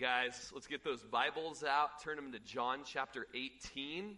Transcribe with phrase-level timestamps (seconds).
[0.00, 2.00] Guys, let's get those Bibles out.
[2.04, 4.16] Turn them to John chapter 18.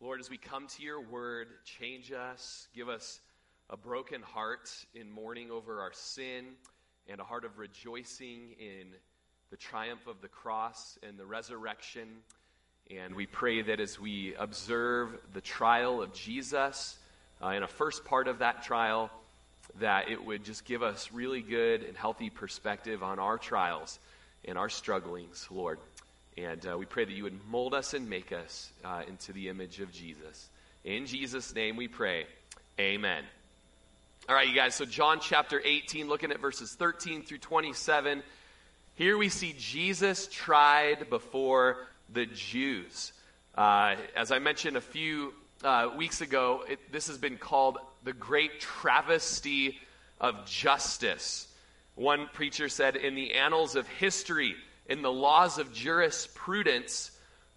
[0.00, 3.20] Lord, as we come to your word, change us, give us
[3.68, 6.46] a broken heart in mourning over our sin,
[7.06, 8.94] and a heart of rejoicing in
[9.50, 12.08] the triumph of the cross and the resurrection.
[12.88, 16.96] And we pray that as we observe the trial of Jesus,
[17.42, 19.10] uh, in a first part of that trial,
[19.80, 23.98] that it would just give us really good and healthy perspective on our trials
[24.44, 25.78] and our strugglings, Lord.
[26.36, 29.48] And uh, we pray that you would mold us and make us uh, into the
[29.48, 30.48] image of Jesus.
[30.84, 32.26] In Jesus' name we pray.
[32.78, 33.24] Amen.
[34.28, 38.22] All right, you guys, so John chapter 18, looking at verses 13 through 27.
[38.94, 41.78] Here we see Jesus tried before
[42.12, 43.12] the Jews.
[43.54, 45.32] Uh, as I mentioned a few
[45.64, 49.78] uh, weeks ago, it, this has been called the great travesty
[50.20, 51.48] of justice.
[51.94, 54.54] One preacher said, In the annals of history,
[54.86, 57.10] in the laws of jurisprudence,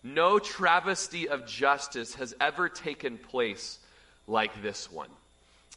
[0.03, 3.79] no travesty of justice has ever taken place
[4.27, 5.09] like this one.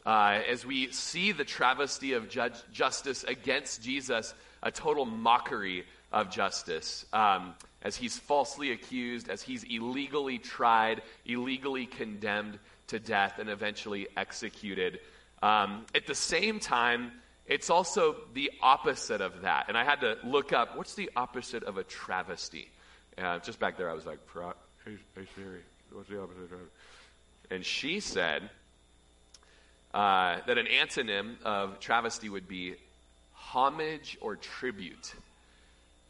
[0.07, 6.31] Uh, as we see the travesty of judge, justice against Jesus, a total mockery of
[6.31, 13.49] justice, um, as he's falsely accused, as he's illegally tried, illegally condemned to death, and
[13.49, 15.01] eventually executed.
[15.43, 17.11] Um, at the same time,
[17.45, 19.65] it's also the opposite of that.
[19.67, 22.71] And I had to look up what's the opposite of a travesty?
[23.17, 24.19] Uh, just back there, I was like,
[24.85, 25.59] hey, hey Siri,
[25.91, 26.71] what's the opposite of travesty?
[27.51, 28.49] And she said
[29.93, 32.75] uh, that an antonym of travesty would be
[33.33, 35.13] homage or tribute.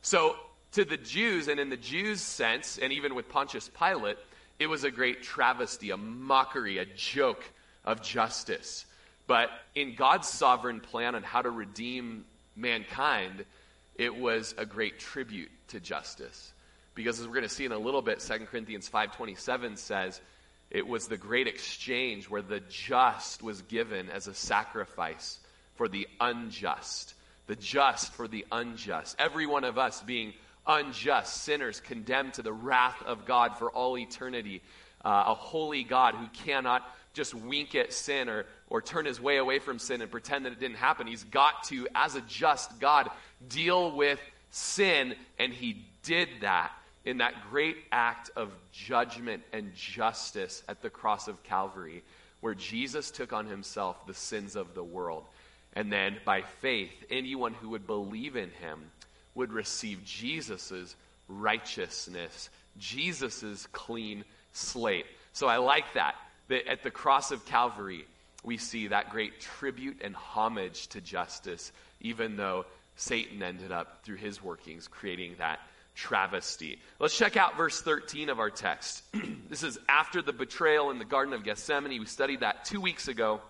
[0.02, 0.36] So,
[0.74, 4.18] to the Jews, and in the Jews' sense, and even with Pontius Pilate,
[4.60, 7.44] it was a great travesty, a mockery, a joke
[7.86, 8.86] of justice.
[9.28, 12.26] But in God's sovereign plan on how to redeem
[12.56, 13.46] mankind,
[13.96, 16.54] it was a great tribute to justice.
[16.96, 20.20] Because as we're going to see in a little bit, 2 Corinthians 5.27 says,
[20.70, 25.40] it was the great exchange where the just was given as a sacrifice
[25.76, 27.14] for the unjust.
[27.48, 29.16] The just for the unjust.
[29.18, 30.34] Every one of us being
[30.66, 34.62] unjust, sinners condemned to the wrath of God for all eternity.
[35.04, 36.84] Uh, a holy God who cannot
[37.14, 40.52] just wink at sin or, or turn his way away from sin and pretend that
[40.52, 41.08] it didn't happen.
[41.08, 43.10] He's got to, as a just God,
[43.48, 44.20] deal with
[44.50, 46.72] sin, and he did that
[47.08, 52.04] in that great act of judgment and justice at the cross of Calvary,
[52.42, 55.24] where Jesus took on himself the sins of the world.
[55.72, 58.92] And then by faith, anyone who would believe in him
[59.36, 60.98] would receive Jesus'
[61.30, 65.06] righteousness, Jesus' clean slate.
[65.32, 66.16] So I like that
[66.50, 68.06] that at the cross of Calvary,
[68.44, 72.66] we see that great tribute and homage to justice, even though
[72.98, 75.62] Satan ended up, through his workings, creating that
[75.98, 76.80] travesty.
[77.00, 79.04] Let's check out verse 13 of our text.
[79.50, 82.00] this is after the betrayal in the Garden of Gethsemane.
[82.00, 83.42] We studied that two weeks ago.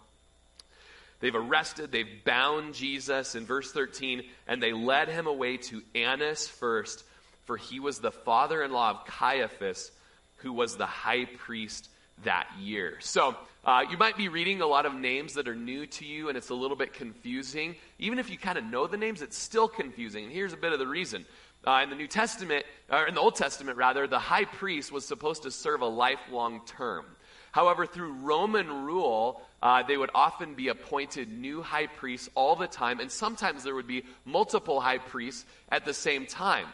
[1.20, 6.48] They've arrested, they've bound Jesus in verse 13, and they led him away to Annas
[6.48, 7.04] first,
[7.46, 9.92] for he was the father in law of Caiaphas,
[10.38, 11.90] who was the high priest
[12.24, 12.98] that year.
[13.00, 16.30] So uh, you might be reading a lot of names that are new to you
[16.30, 17.76] and it's a little bit confusing.
[18.00, 20.24] Even if you kind of know the names, it's still confusing.
[20.24, 21.26] And here's a bit of the reason.
[21.66, 25.06] Uh, in the New Testament, or in the Old Testament rather, the high priest was
[25.06, 27.06] supposed to serve a lifelong term.
[27.52, 32.68] However, through Roman rule, uh, they would often be appointed new high priests all the
[32.68, 36.68] time, and sometimes there would be multiple high priests at the same time.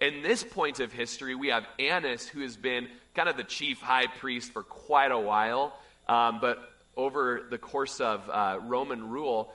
[0.00, 3.80] In this point of history, we have Annas, who has been kind of the chief
[3.80, 5.74] high priest for quite a while.
[6.08, 6.58] Um, but
[6.96, 9.52] over the course of uh, Roman rule,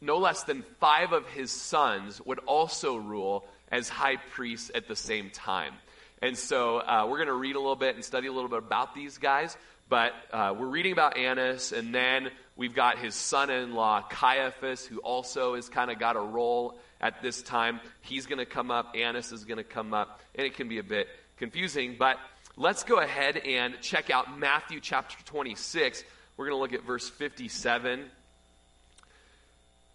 [0.00, 3.44] no less than five of his sons would also rule
[3.74, 5.74] as high priests at the same time.
[6.22, 8.58] And so uh, we're going to read a little bit and study a little bit
[8.58, 9.56] about these guys.
[9.88, 14.86] But uh, we're reading about Annas, and then we've got his son in law, Caiaphas,
[14.86, 17.80] who also has kind of got a role at this time.
[18.00, 20.78] He's going to come up, Annas is going to come up, and it can be
[20.78, 21.96] a bit confusing.
[21.98, 22.18] But
[22.56, 26.04] Let's go ahead and check out Matthew chapter 26.
[26.36, 28.04] We're going to look at verse 57.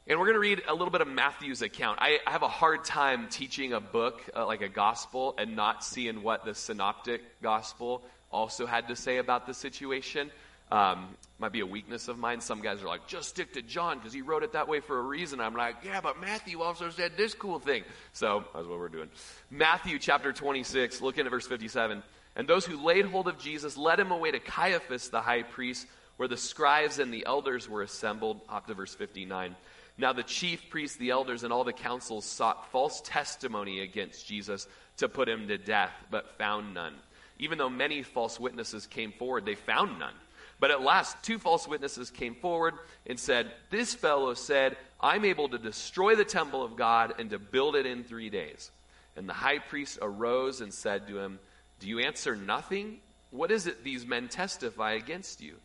[0.10, 2.00] And we're going to read a little bit of Matthew's account.
[2.02, 5.84] I, I have a hard time teaching a book uh, like a gospel and not
[5.84, 8.02] seeing what the synoptic gospel
[8.32, 10.32] also had to say about the situation.
[10.72, 12.42] Um, might be a weakness of mine.
[12.42, 14.98] Some guys are like, just stick to John because he wrote it that way for
[14.98, 15.40] a reason.
[15.40, 17.84] I'm like, yeah, but Matthew also said this cool thing.
[18.12, 19.10] So that's what we're doing.
[19.52, 22.02] Matthew chapter 26, looking at verse 57.
[22.36, 25.86] And those who laid hold of Jesus led him away to Caiaphas, the high priest,
[26.18, 28.42] where the scribes and the elders were assembled.
[28.50, 29.56] Up to verse 59.
[30.00, 34.66] Now the chief priests, the elders, and all the councils sought false testimony against Jesus
[34.98, 36.94] to put him to death, but found none.
[37.38, 40.14] Even though many false witnesses came forward, they found none.
[40.58, 42.76] But at last, two false witnesses came forward
[43.08, 47.40] and said, This fellow said, I'm able to destroy the temple of God and to
[47.40, 48.72] build it in three days.
[49.18, 51.40] And the high priest arose and said to him,
[51.82, 53.00] Do you answer nothing?
[53.32, 55.56] What is it these men testify against you?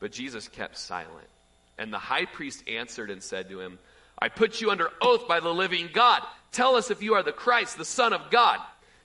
[0.00, 1.28] But Jesus kept silent.
[1.78, 3.78] And the high priest answered and said to him,
[4.18, 6.22] I put you under oath by the living God.
[6.52, 8.58] Tell us if you are the Christ, the Son of God.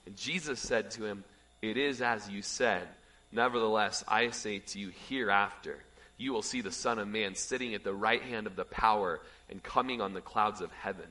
[0.06, 1.24] And Jesus said to him,
[1.60, 2.88] It is as you said.
[3.30, 5.78] Nevertheless, I say to you, hereafter,
[6.18, 9.20] you will see the Son of Man sitting at the right hand of the power
[9.50, 11.06] and coming on the clouds of heaven.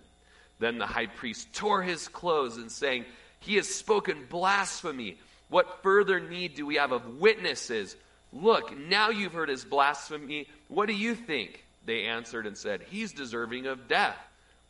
[0.60, 3.06] Then the high priest tore his clothes and saying,
[3.40, 5.18] He has spoken blasphemy.
[5.50, 7.96] What further need do we have of witnesses?
[8.34, 10.48] Look, now you've heard his blasphemy.
[10.68, 11.64] What do you think?
[11.86, 14.18] They answered and said, He's deserving of death.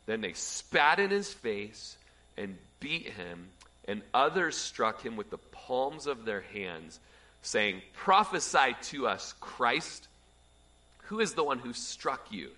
[0.06, 1.96] Then they spat in his face
[2.36, 3.48] and beat him,
[3.86, 6.98] and others struck him with the palms of their hands
[7.42, 10.08] saying, Prophesy to us, Christ.
[11.04, 12.50] Who is the one who struck you?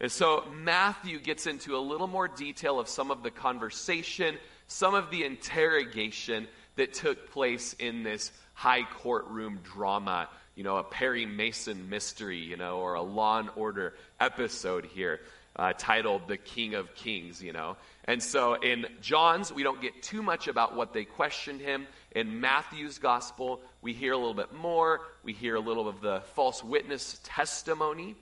[0.00, 4.36] And so Matthew gets into a little more detail of some of the conversation,
[4.66, 6.46] some of the interrogation
[6.76, 12.56] that took place in this high courtroom drama, you know, a Perry Mason mystery, you
[12.56, 15.20] know, or a Law and Order episode here
[15.54, 17.76] uh, titled The King of Kings, you know.
[18.06, 21.86] And so in John's, we don't get too much about what they questioned him.
[22.16, 25.02] In Matthew's gospel, we hear a little bit more.
[25.22, 28.16] We hear a little of the false witness testimony,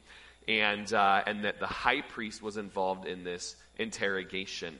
[0.46, 4.78] and, uh, and that the high priest was involved in this interrogation.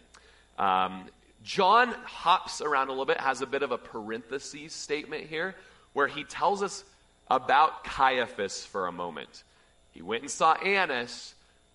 [0.59, 1.07] Um,
[1.47, 5.55] John hops around a little bit, has a bit of a parentheses statement here,
[5.93, 6.83] where he tells us
[7.31, 9.45] about Caiaphas for a moment.
[9.93, 11.35] He went and saw Annas.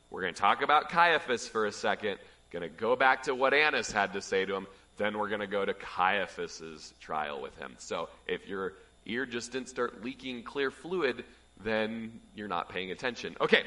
[0.09, 2.17] We're going to talk about Caiaphas for a second.
[2.51, 4.67] Going to go back to what Annas had to say to him.
[4.97, 7.73] Then we're going to go to Caiaphas's trial with him.
[7.77, 8.73] So if your
[9.05, 11.23] ear just didn't start leaking clear fluid,
[11.63, 13.37] then you're not paying attention.
[13.39, 13.63] Okay.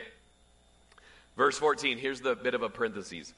[1.34, 3.32] Verse 14, here's the bit of a parenthesis.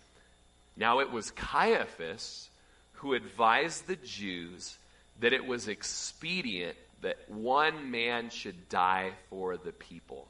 [0.76, 2.50] Now it was Caiaphas
[2.96, 4.76] who advised the Jews
[5.20, 10.26] that it was expedient that one man should die for the people.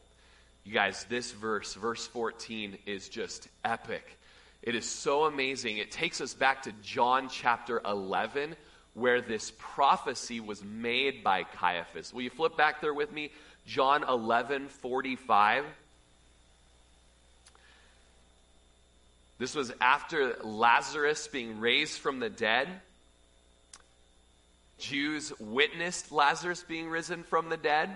[0.64, 4.18] You guys, this verse, verse 14, is just epic.
[4.62, 5.78] It is so amazing.
[5.78, 8.56] It takes us back to John chapter 11,
[8.94, 12.12] where this prophecy was made by Caiaphas.
[12.12, 13.30] Will you flip back there with me?
[13.64, 15.64] John 11, 45.
[19.38, 22.68] This was after Lazarus being raised from the dead.
[24.78, 27.90] Jews witnessed Lazarus being risen from the dead.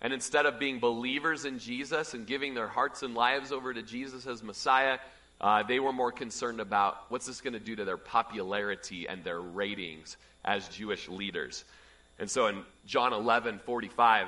[0.00, 3.82] And instead of being believers in Jesus and giving their hearts and lives over to
[3.82, 4.98] Jesus as Messiah,
[5.40, 9.22] uh, they were more concerned about what's this going to do to their popularity and
[9.22, 11.64] their ratings as Jewish leaders.
[12.18, 14.26] And so in John 11 45,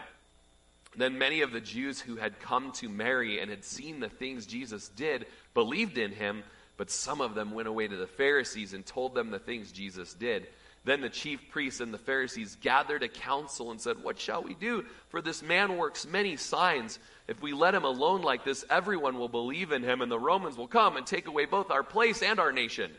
[0.96, 4.46] then many of the Jews who had come to Mary and had seen the things
[4.46, 6.42] Jesus did believed in him,
[6.76, 10.12] but some of them went away to the Pharisees and told them the things Jesus
[10.12, 10.48] did.
[10.84, 14.52] Then the chief priests and the Pharisees gathered a council and said, What shall we
[14.54, 14.84] do?
[15.08, 16.98] For this man works many signs.
[17.26, 20.58] If we let him alone like this, everyone will believe in him, and the Romans
[20.58, 22.90] will come and take away both our place and our nation.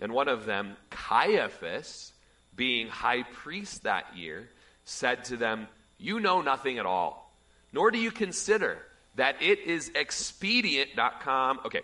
[0.00, 2.12] And one of them, Caiaphas,
[2.56, 4.48] being high priest that year,
[4.86, 7.36] said to them, You know nothing at all,
[7.72, 8.78] nor do you consider
[9.16, 11.60] that it is expedient.com.
[11.66, 11.82] Okay,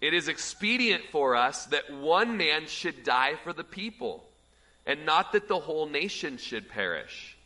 [0.00, 4.24] it is expedient for us that one man should die for the people,
[4.86, 7.36] and not that the whole nation should perish.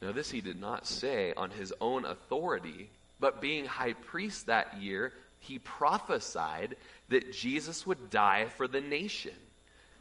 [0.00, 4.80] Now, this he did not say on his own authority, but being high priest that
[4.80, 6.76] year, he prophesied
[7.08, 9.34] that Jesus would die for the nation.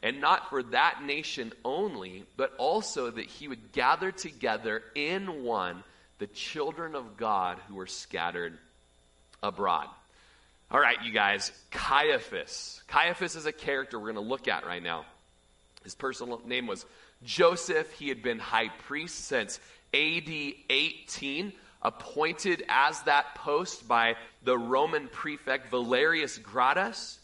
[0.04, 5.84] And not for that nation only, but also that he would gather together in one
[6.20, 8.58] the children of God who were scattered
[9.44, 9.88] abroad.
[10.70, 12.82] All right, you guys, Caiaphas.
[12.88, 15.06] Caiaphas is a character we're going to look at right now.
[15.84, 16.86] His personal name was
[17.24, 17.92] Joseph.
[17.94, 19.60] He had been high priest since
[19.94, 20.30] AD
[20.70, 27.20] 18, appointed as that post by the Roman prefect Valerius Gratus,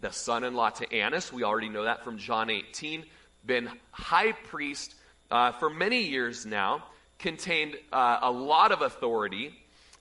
[0.00, 1.32] the son in law to Annas.
[1.32, 3.04] We already know that from John 18.
[3.46, 4.94] Been high priest
[5.30, 6.84] uh, for many years now.
[7.24, 9.50] Contained uh, a lot of authority,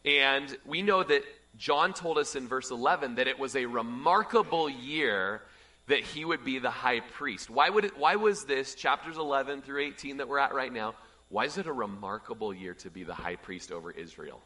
[0.03, 1.23] and we know that
[1.57, 5.41] John told us in verse 11 that it was a remarkable year
[5.87, 7.49] that he would be the high priest.
[7.49, 10.95] Why, would it, why was this, chapters 11 through 18 that we're at right now,
[11.29, 14.41] why is it a remarkable year to be the high priest over Israel?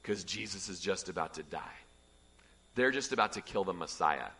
[0.00, 1.78] Because Jesus is just about to die.
[2.74, 4.30] They're just about to kill the Messiah.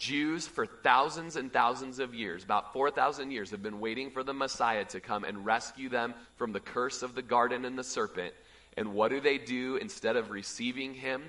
[0.00, 4.32] Jews, for thousands and thousands of years, about 4,000 years, have been waiting for the
[4.32, 8.32] Messiah to come and rescue them from the curse of the garden and the serpent.
[8.78, 11.22] And what do they do instead of receiving him?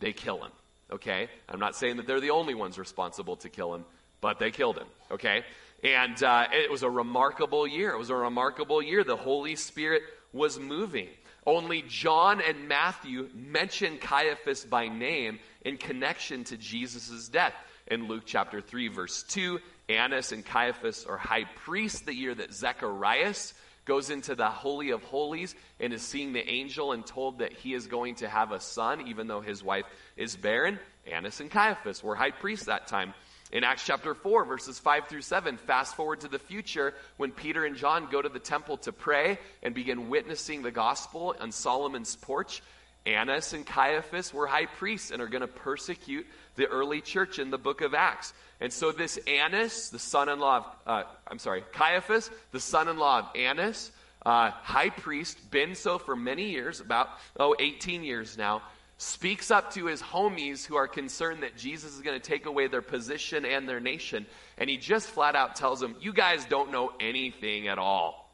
[0.00, 0.52] They kill him.
[0.92, 1.28] Okay?
[1.48, 3.86] I'm not saying that they're the only ones responsible to kill him,
[4.20, 4.88] but they killed him.
[5.10, 5.42] Okay?
[5.82, 7.90] And uh, it was a remarkable year.
[7.90, 9.02] It was a remarkable year.
[9.02, 10.02] The Holy Spirit
[10.34, 11.08] was moving.
[11.46, 17.54] Only John and Matthew mention Caiaphas by name in connection to Jesus' death.
[17.90, 22.54] In Luke chapter 3, verse 2, Annas and Caiaphas are high priests the year that
[22.54, 23.52] Zacharias
[23.84, 27.74] goes into the Holy of Holies and is seeing the angel and told that he
[27.74, 30.78] is going to have a son, even though his wife is barren.
[31.10, 33.12] Annas and Caiaphas were high priests that time.
[33.50, 37.64] In Acts chapter 4, verses 5 through 7, fast forward to the future when Peter
[37.64, 42.14] and John go to the temple to pray and begin witnessing the gospel on Solomon's
[42.14, 42.62] porch.
[43.06, 46.26] Annas and Caiaphas were high priests and are going to persecute
[46.56, 48.34] the early church in the book of Acts.
[48.60, 52.88] And so, this Annas, the son in law of, uh, I'm sorry, Caiaphas, the son
[52.88, 53.90] in law of Annas,
[54.26, 58.62] uh, high priest, been so for many years, about, oh, 18 years now,
[58.98, 62.66] speaks up to his homies who are concerned that Jesus is going to take away
[62.66, 64.26] their position and their nation.
[64.58, 68.29] And he just flat out tells them, You guys don't know anything at all.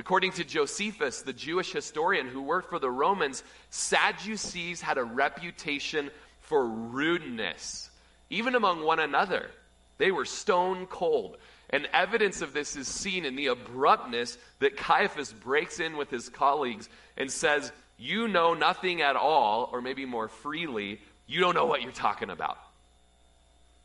[0.00, 6.10] According to Josephus, the Jewish historian who worked for the Romans, Sadducees had a reputation
[6.40, 7.90] for rudeness,
[8.30, 9.50] even among one another.
[9.98, 11.36] They were stone cold.
[11.68, 16.30] And evidence of this is seen in the abruptness that Caiaphas breaks in with his
[16.30, 16.88] colleagues
[17.18, 21.82] and says, You know nothing at all, or maybe more freely, you don't know what
[21.82, 22.56] you're talking about.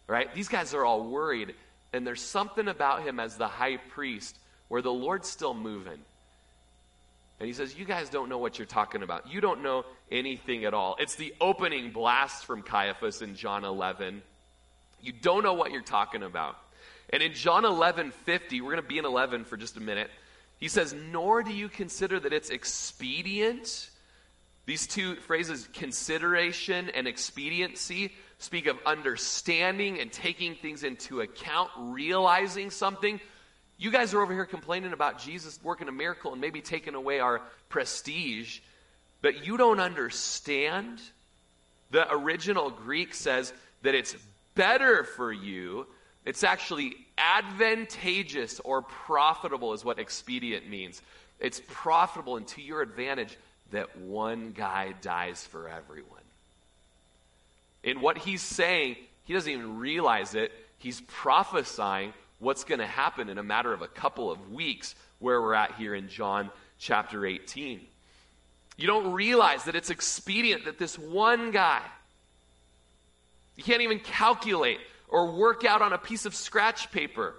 [0.08, 0.34] Right?
[0.34, 1.56] These guys are all worried,
[1.92, 6.00] and there's something about him as the high priest where the Lord's still moving.
[7.40, 9.32] And he says, You guys don't know what you're talking about.
[9.32, 10.96] You don't know anything at all.
[11.00, 14.22] It's the opening blast from Caiaphas in John 11.
[15.02, 16.58] You don't know what you're talking about.
[17.12, 20.10] And in John 11 50, we're going to be in 11 for just a minute.
[20.60, 23.90] He says, Nor do you consider that it's expedient.
[24.66, 32.72] These two phrases, consideration and expediency, speak of understanding and taking things into account, realizing
[32.72, 33.20] something
[33.78, 37.20] you guys are over here complaining about Jesus working a miracle and maybe taking away
[37.20, 38.60] our prestige,
[39.22, 41.02] but you don't understand.
[41.92, 43.54] The original Greek says
[43.84, 44.16] that it's
[44.56, 45.88] better for you.
[46.26, 51.02] It's actually advantageous or profitable, is what expedient means.
[51.40, 53.38] It's profitable and to your advantage
[53.72, 56.22] that one guy dies for everyone.
[57.84, 60.52] In what he's saying, he doesn't even realize it.
[60.78, 62.14] He's prophesying
[62.46, 65.74] what's going to happen in a matter of a couple of weeks, where we're at
[65.76, 67.82] here in John chapter 18.
[68.78, 71.82] You don't realize that it's expedient that this one guy,
[73.56, 77.34] you can't even calculate or work out on a piece of scratch paper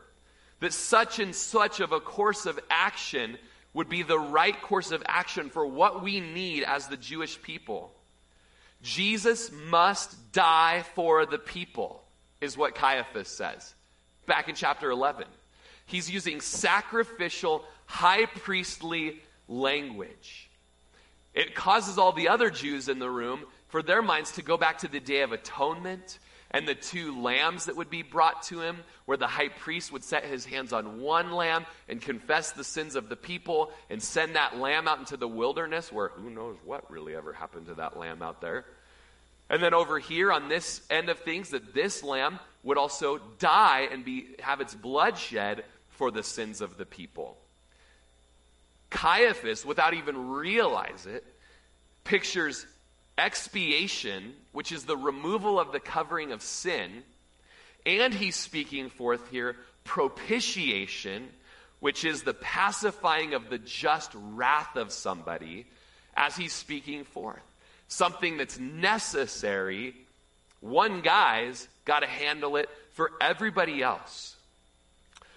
[0.59, 3.39] that such and such of a course of action
[3.75, 7.93] would be the right course of action for what we need as the Jewish people.
[8.83, 12.03] Jesus must die for the people,
[12.41, 13.73] is what Caiaphas says
[14.27, 15.27] back in chapter 11.
[15.87, 20.51] He's using sacrificial, high priestly language.
[21.35, 24.79] It causes all the other Jews in the room for their minds to go back
[24.79, 26.19] to the Day of Atonement
[26.51, 30.05] and the two lambs that would be brought to him, where the high priest would
[30.05, 34.37] set his hands on one lamb and confess the sins of the people and send
[34.37, 37.99] that lamb out into the wilderness, where who knows what really ever happened to that
[37.99, 38.65] lamb out there.
[39.49, 43.89] And then over here on this end of things, that this lamb would also die
[43.93, 47.37] and be, have its blood shed for the sins of the people.
[48.91, 51.25] Caiaphas, without even realize it,
[52.05, 52.67] pictures
[53.19, 57.03] expiation, which is the removal of the covering of sin,
[57.85, 61.29] and he's speaking forth here propitiation,
[61.79, 65.67] which is the pacifying of the just wrath of somebody
[66.17, 67.43] as he's speaking forth.
[67.89, 69.95] Something that's necessary.
[70.61, 74.37] One guy's got to handle it for everybody else.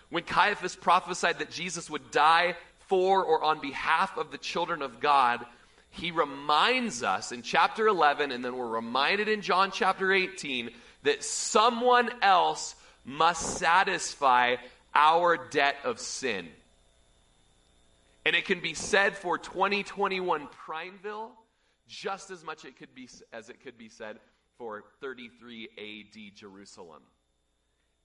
[0.09, 2.55] When Caiaphas prophesied that Jesus would die
[2.87, 5.45] for or on behalf of the children of God,
[5.91, 10.71] he reminds us in chapter 11, and then we're reminded in John chapter 18,
[11.03, 12.75] that someone else
[13.05, 14.55] must satisfy
[14.93, 16.47] our debt of sin.
[18.25, 21.31] And it can be said for 2021 Prineville
[21.89, 24.19] just as much it could be, as it could be said
[24.57, 27.01] for 33 AD Jerusalem.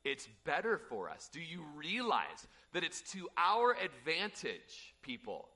[0.04, 1.28] It's better for us.
[1.32, 5.48] Do you realize that it's to our advantage, people,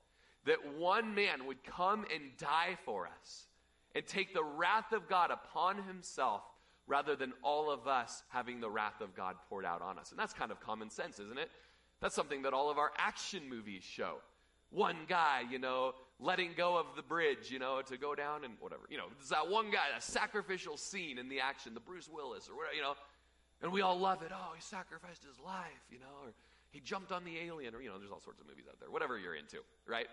[0.45, 3.47] that one man would come and die for us
[3.93, 6.41] and take the wrath of God upon himself
[6.87, 10.11] rather than all of us having the wrath of God poured out on us?
[10.11, 11.49] And that's kind of common sense, isn't it?
[12.01, 14.15] That's something that all of our action movies show.
[14.71, 18.53] One guy, you know, letting go of the bridge, you know, to go down and
[18.59, 18.83] whatever.
[18.89, 22.49] You know, there's that one guy, that sacrificial scene in the action, the Bruce Willis
[22.49, 22.93] or whatever, you know,
[23.61, 24.31] and we all love it.
[24.33, 26.33] Oh, he sacrificed his life, you know, or
[26.71, 28.91] he jumped on the alien, or, you know, there's all sorts of movies out there,
[28.91, 29.57] whatever you're into,
[29.87, 30.07] right?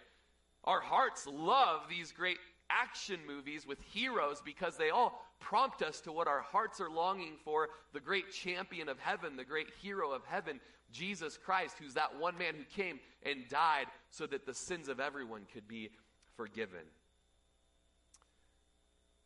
[0.65, 2.39] Our hearts love these great
[2.71, 7.37] action movies with heroes because they all prompt us to what our hearts are longing
[7.45, 10.61] for the great champion of heaven, the great hero of heaven,
[10.93, 15.01] Jesus Christ, who's that one man who came and died so that the sins of
[15.01, 15.91] everyone could be
[16.37, 16.81] forgiven.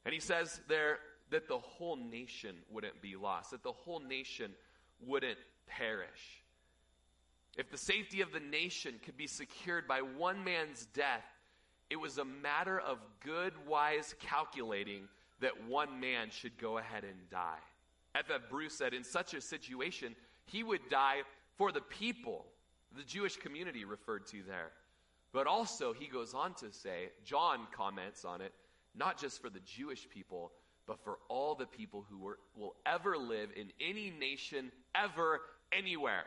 [0.05, 0.99] And he says there
[1.31, 4.53] that the whole nation wouldn't be lost, that the whole nation
[5.07, 6.43] wouldn't perish.
[7.57, 11.25] If the safety of the nation could be secured by one man's death,
[11.91, 15.09] it was a matter of good, wise calculating
[15.41, 17.59] that one man should go ahead and die.
[18.15, 18.43] F.F.
[18.49, 20.15] Bruce said, in such a situation,
[20.47, 21.19] he would die
[21.57, 22.47] for the people,
[22.97, 24.71] the Jewish community referred to there.
[25.33, 28.53] But also, he goes on to say, John comments on it,
[28.97, 30.53] not just for the Jewish people,
[30.87, 35.41] but for all the people who were, will ever live in any nation, ever,
[35.73, 36.25] anywhere.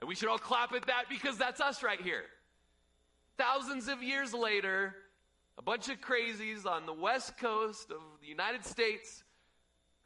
[0.00, 2.24] And we should all clap at that because that's us right here.
[3.42, 4.94] Thousands of years later,
[5.58, 9.24] a bunch of crazies on the west coast of the United States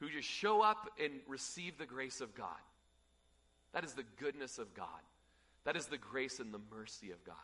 [0.01, 2.57] who just show up and receive the grace of God.
[3.75, 4.87] That is the goodness of God.
[5.65, 7.35] That is the grace and the mercy of God.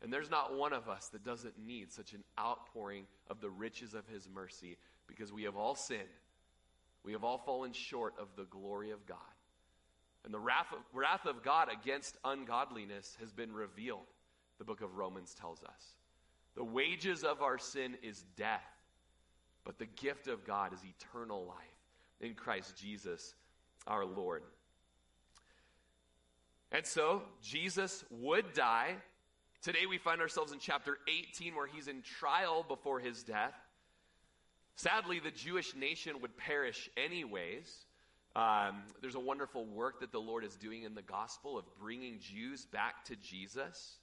[0.00, 3.94] And there's not one of us that doesn't need such an outpouring of the riches
[3.94, 4.76] of his mercy
[5.08, 6.02] because we have all sinned.
[7.02, 9.18] We have all fallen short of the glory of God.
[10.24, 14.06] And the wrath of, wrath of God against ungodliness has been revealed,
[14.58, 15.96] the book of Romans tells us.
[16.54, 18.64] The wages of our sin is death,
[19.64, 21.56] but the gift of God is eternal life
[22.20, 23.34] in Christ Jesus
[23.86, 24.42] our Lord.
[26.72, 28.96] And so, Jesus would die.
[29.62, 33.54] Today we find ourselves in chapter 18 where he's in trial before his death.
[34.76, 37.86] Sadly, the Jewish nation would perish anyways.
[38.34, 42.18] Um, there's a wonderful work that the Lord is doing in the gospel of bringing
[42.20, 43.96] Jews back to Jesus.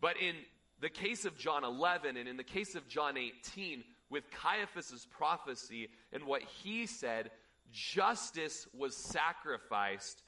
[0.00, 0.34] But in
[0.80, 5.88] the case of John 11 and in the case of John 18, with Caiaphas' prophecy
[6.12, 7.30] and what he said,
[7.72, 10.22] justice was sacrificed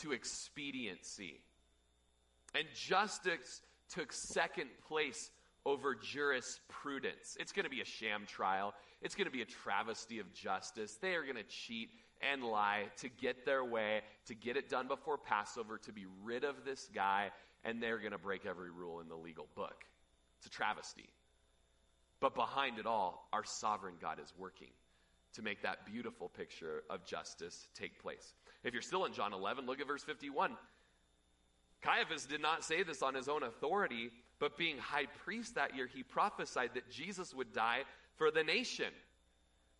[0.00, 1.40] to expediency.
[2.54, 5.30] And justice took second place
[5.66, 7.36] over jurisprudence.
[7.38, 8.74] It's going to be a sham trial.
[9.02, 10.96] It's going to be a travesty of justice.
[11.00, 14.88] They are going to cheat and lie to get their way, to get it done
[14.88, 17.30] before Passover, to be rid of this guy,
[17.64, 19.84] and they're going to break every rule in the legal book.
[20.38, 21.08] It's a travesty.
[22.20, 24.68] But behind it all, our sovereign God is working
[25.34, 28.32] to make that beautiful picture of justice take place.
[28.64, 30.56] If you're still in John 11, look at verse 51.
[31.80, 35.86] Caiaphas did not say this on his own authority, but being high priest that year,
[35.86, 37.82] he prophesied that Jesus would die
[38.16, 38.92] for the nation.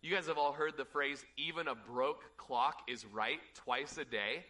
[0.01, 4.05] You guys have all heard the phrase, even a broke clock is right twice a
[4.05, 4.45] day.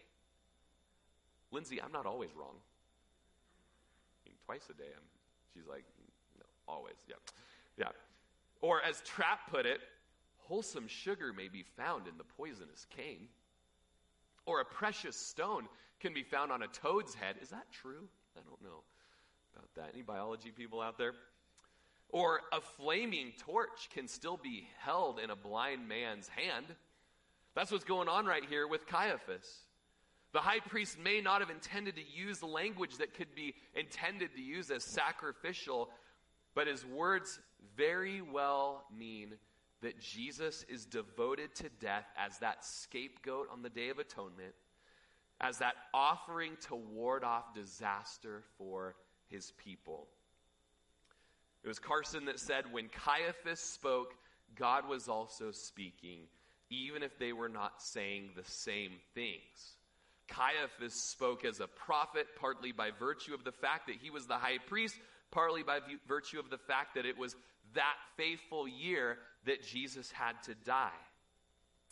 [1.51, 2.55] Lindsay, I'm not always wrong.
[2.55, 5.03] I mean, twice a day, I'm,
[5.53, 5.83] she's like,
[6.37, 7.15] no, always, yeah.
[7.77, 7.89] Yeah.
[8.61, 9.79] Or as Trapp put it,
[10.37, 13.27] wholesome sugar may be found in the poisonous cane.
[14.45, 15.67] Or a precious stone
[15.99, 17.35] can be found on a toad's head.
[17.41, 18.07] Is that true?
[18.37, 18.83] I don't know
[19.55, 19.91] about that.
[19.93, 21.13] Any biology people out there?
[22.09, 26.65] Or a flaming torch can still be held in a blind man's hand.
[27.55, 29.65] That's what's going on right here with Caiaphas.
[30.31, 34.41] The high priest may not have intended to use language that could be intended to
[34.41, 35.89] use as sacrificial,
[36.53, 37.39] but his words
[37.75, 39.33] very well mean
[39.81, 44.53] that Jesus is devoted to death as that scapegoat on the Day of Atonement,
[45.41, 48.95] as that offering to ward off disaster for
[49.29, 50.07] his people.
[51.63, 54.13] It was Carson that said, when Caiaphas spoke,
[54.55, 56.21] God was also speaking,
[56.69, 59.75] even if they were not saying the same things.
[60.27, 64.35] Caiaphas spoke as a prophet, partly by virtue of the fact that he was the
[64.35, 64.95] high priest,
[65.31, 67.35] partly by virtue of the fact that it was
[67.73, 70.89] that faithful year that Jesus had to die.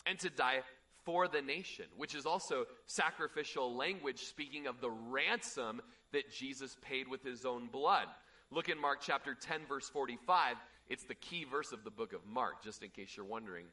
[0.06, 0.60] And to die
[1.04, 5.80] for the nation, which is also sacrificial language speaking of the ransom
[6.12, 8.06] that Jesus paid with his own blood.
[8.50, 10.56] Look in Mark chapter 10, verse 45.
[10.88, 13.66] It's the key verse of the book of Mark, just in case you're wondering.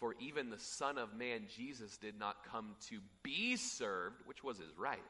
[0.00, 4.58] For even the Son of Man, Jesus, did not come to be served, which was
[4.58, 5.02] his right,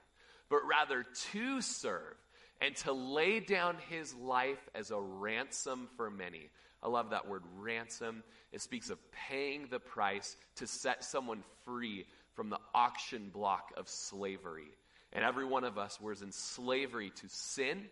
[0.49, 2.15] but rather to serve
[2.61, 6.49] and to lay down his life as a ransom for many.
[6.81, 8.23] I love that word ransom.
[8.53, 13.89] It speaks of paying the price to set someone free from the auction block of
[13.89, 14.71] slavery.
[15.13, 17.89] And every one of us was in slavery to sin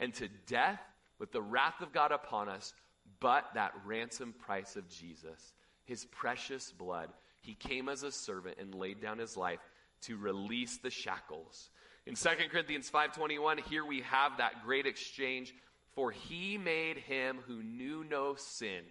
[0.00, 0.80] and to death
[1.20, 2.74] with the wrath of God upon us,
[3.20, 5.52] but that ransom price of Jesus,
[5.84, 7.10] his precious blood.
[7.42, 9.60] He came as a servant and laid down his life
[10.02, 11.68] to release the shackles.
[12.06, 15.54] In 2 Corinthians 5:21, here we have that great exchange,
[15.92, 18.84] for he made him who knew no sin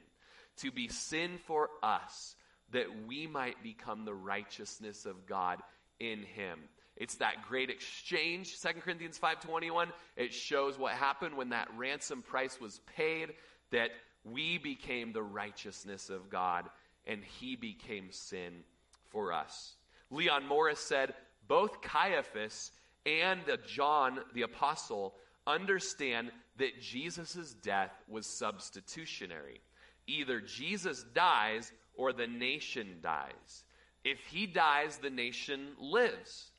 [0.58, 2.36] to be sin for us
[2.72, 5.62] that we might become the righteousness of God
[6.00, 6.70] in him.
[7.00, 9.92] It's that great exchange, 2 Corinthians 5:21.
[10.16, 13.34] It shows what happened when that ransom price was paid
[13.72, 13.92] that
[14.24, 16.70] we became the righteousness of God
[17.06, 18.64] and he became sin
[19.08, 19.76] for us.
[20.12, 21.16] Leon Morris said,
[21.48, 22.72] both Caiaphas
[23.06, 25.16] and John the apostle
[25.48, 29.62] understand that Jesus' death was substitutionary.
[30.06, 33.64] Either Jesus dies or the nation dies.
[34.04, 36.52] If he dies, the nation lives.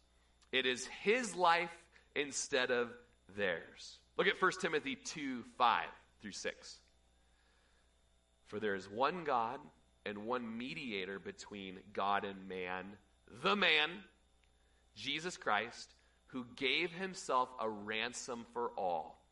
[0.53, 1.71] It is his life
[2.15, 2.91] instead of
[3.37, 3.99] theirs.
[4.17, 5.85] Look at 1 Timothy 2 5
[6.21, 6.81] through 6.
[8.49, 9.61] For there is one God
[10.05, 12.87] and one mediator between God and man,
[13.43, 13.91] the man,
[14.97, 15.95] Jesus Christ,
[16.27, 19.23] who gave himself a ransom for all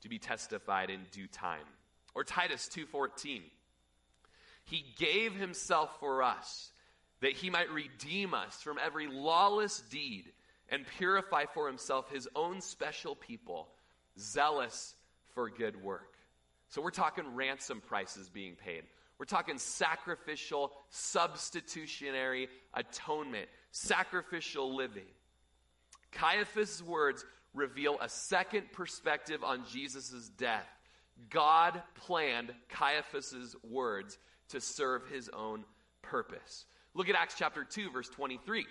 [0.00, 1.66] to be testified in due time.
[2.14, 3.50] Or Titus 2:14.
[4.64, 6.72] He gave himself for us
[7.20, 10.32] that he might redeem us from every lawless deed
[10.68, 13.68] and purify for himself his own special people,
[14.18, 14.94] zealous
[15.34, 16.14] for good work.
[16.68, 18.82] So we're talking ransom prices being paid.
[19.18, 25.06] We're talking sacrificial, substitutionary atonement, sacrificial living.
[26.12, 27.24] Caiaphas' words
[27.54, 30.68] reveal a second perspective on Jesus' death.
[31.30, 35.64] God planned Caiaphas' words to serve his own
[36.02, 36.66] purpose.
[36.94, 38.66] Look at Acts chapter 2, verse 23.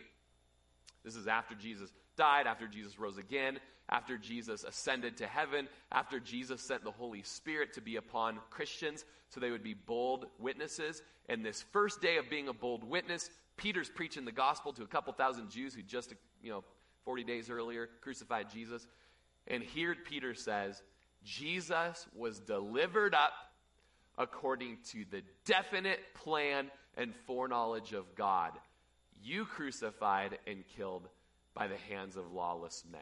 [1.05, 6.19] This is after Jesus died, after Jesus rose again, after Jesus ascended to heaven, after
[6.19, 11.03] Jesus sent the Holy Spirit to be upon Christians so they would be bold witnesses.
[11.29, 14.87] And this first day of being a bold witness, Peter's preaching the gospel to a
[14.87, 16.63] couple thousand Jews who just, you know,
[17.05, 18.87] 40 days earlier crucified Jesus.
[19.47, 20.81] And here Peter says,
[21.23, 23.33] Jesus was delivered up
[24.17, 28.51] according to the definite plan and foreknowledge of God.
[29.25, 31.09] You crucified and killed
[31.55, 33.01] by the hands of lawless men.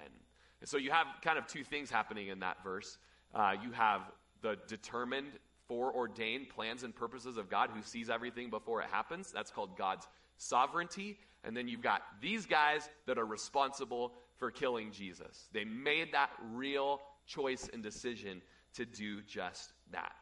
[0.62, 2.97] And so you have kind of two things happening in that verse.
[3.36, 4.03] Uh, you have
[4.41, 5.33] the determined,
[5.67, 9.33] foreordained plans and purposes of God who sees everything before it happens.
[9.33, 10.07] That's called God's
[10.38, 11.17] sovereignty.
[11.43, 15.49] And then you've got these guys that are responsible for killing Jesus.
[15.51, 18.41] They made that real choice and decision
[18.75, 20.13] to do just that.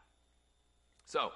[1.06, 1.30] So,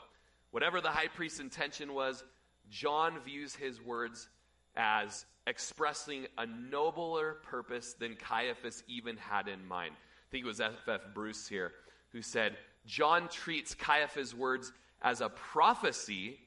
[0.49, 2.23] whatever the high priest's intention was,
[2.69, 4.27] John views his words
[4.75, 9.93] as expressing a nobler purpose than Caiaphas even had in mind.
[9.93, 10.73] I think it was F.
[10.87, 11.01] F.
[11.13, 11.71] Bruce here
[12.11, 16.39] who said, John treats Caiaphas' words as a prophecy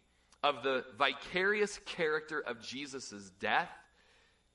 [0.43, 3.71] of the vicarious character of Jesus' death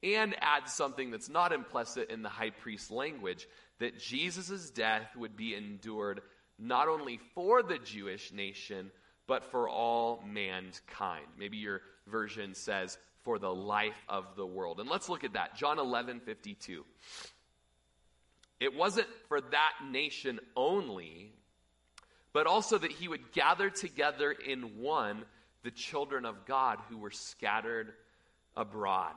[0.02, 3.48] and adds something that's not implicit in the high priest's language
[3.80, 6.22] that Jesus' death would be endured
[6.60, 8.92] not only for the Jewish nation,
[9.28, 11.26] but for all mankind.
[11.38, 14.80] Maybe your version says, for the life of the world.
[14.80, 15.56] And let's look at that.
[15.56, 16.86] John 11, 52.
[18.60, 21.34] It wasn't for that nation only,
[22.32, 25.26] but also that he would gather together in one
[25.64, 27.94] the children of God who were scattered
[28.56, 29.14] abroad.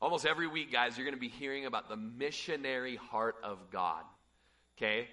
[0.00, 4.02] Almost every week, guys, you're going to be hearing about the missionary heart of God.
[4.76, 5.08] Okay?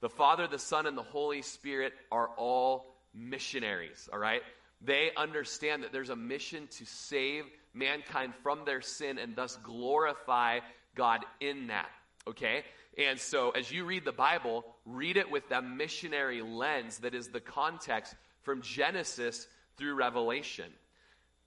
[0.00, 4.42] The Father, the Son, and the Holy Spirit are all missionaries, all right?
[4.80, 10.60] They understand that there's a mission to save mankind from their sin and thus glorify
[10.94, 11.90] God in that,
[12.28, 12.64] okay?
[12.96, 17.28] And so as you read the Bible, read it with that missionary lens that is
[17.28, 20.70] the context from Genesis through Revelation.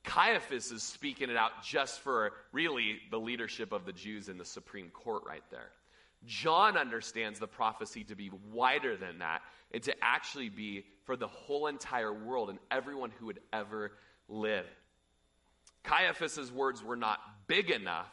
[0.04, 4.46] Caiaphas is speaking it out just for really the leadership of the Jews in the
[4.46, 5.70] Supreme Court right there.
[6.26, 11.28] John understands the prophecy to be wider than that and to actually be for the
[11.28, 13.94] whole entire world and everyone who would ever
[14.28, 14.66] live.
[15.84, 18.10] Caiaphas's words were not big enough.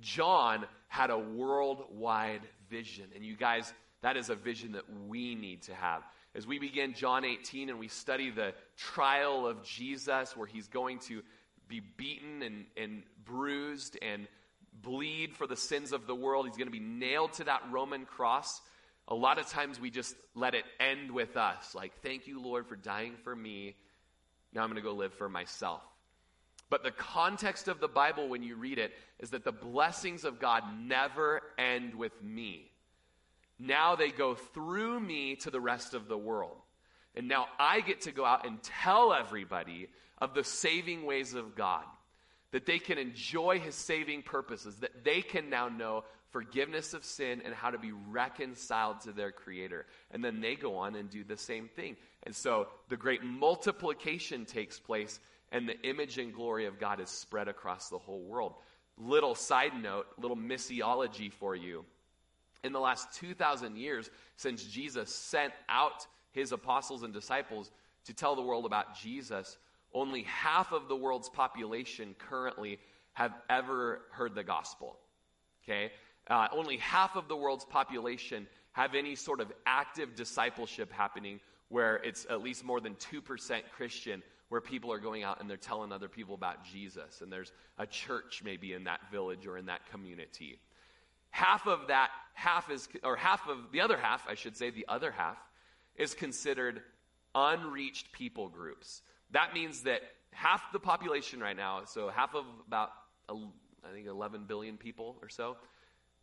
[0.00, 3.04] John had a worldwide vision.
[3.14, 6.02] And you guys, that is a vision that we need to have.
[6.34, 11.00] As we begin John 18 and we study the trial of Jesus, where he's going
[11.00, 11.22] to
[11.68, 14.26] be beaten and, and bruised and
[14.72, 18.06] bleed for the sins of the world, he's going to be nailed to that Roman
[18.06, 18.62] cross.
[19.08, 22.66] A lot of times we just let it end with us like, thank you, Lord,
[22.66, 23.76] for dying for me.
[24.52, 25.82] Now I'm going to go live for myself.
[26.70, 30.40] But the context of the Bible, when you read it, is that the blessings of
[30.40, 32.70] God never end with me.
[33.58, 36.56] Now they go through me to the rest of the world.
[37.14, 39.88] And now I get to go out and tell everybody
[40.18, 41.84] of the saving ways of God,
[42.52, 46.04] that they can enjoy his saving purposes, that they can now know
[46.34, 49.86] forgiveness of sin and how to be reconciled to their Creator.
[50.10, 51.96] And then they go on and do the same thing.
[52.24, 55.20] And so the great multiplication takes place,
[55.52, 58.54] and the image and glory of God is spread across the whole world.
[58.98, 61.84] Little side note, little missiology for you.
[62.64, 67.70] In the last 2,000 years, since Jesus sent out his apostles and disciples
[68.06, 69.56] to tell the world about Jesus,
[69.92, 72.80] only half of the world's population currently
[73.12, 74.96] have ever heard the gospel.
[75.62, 75.92] Okay?
[76.28, 81.96] Uh, only half of the world's population have any sort of active discipleship happening where
[81.96, 85.92] it's at least more than 2% Christian, where people are going out and they're telling
[85.92, 87.20] other people about Jesus.
[87.20, 90.58] And there's a church maybe in that village or in that community.
[91.30, 94.86] Half of that, half is, or half of the other half, I should say, the
[94.88, 95.38] other half,
[95.96, 96.82] is considered
[97.34, 99.02] unreached people groups.
[99.32, 102.90] That means that half the population right now, so half of about,
[103.28, 105.56] I think, 11 billion people or so,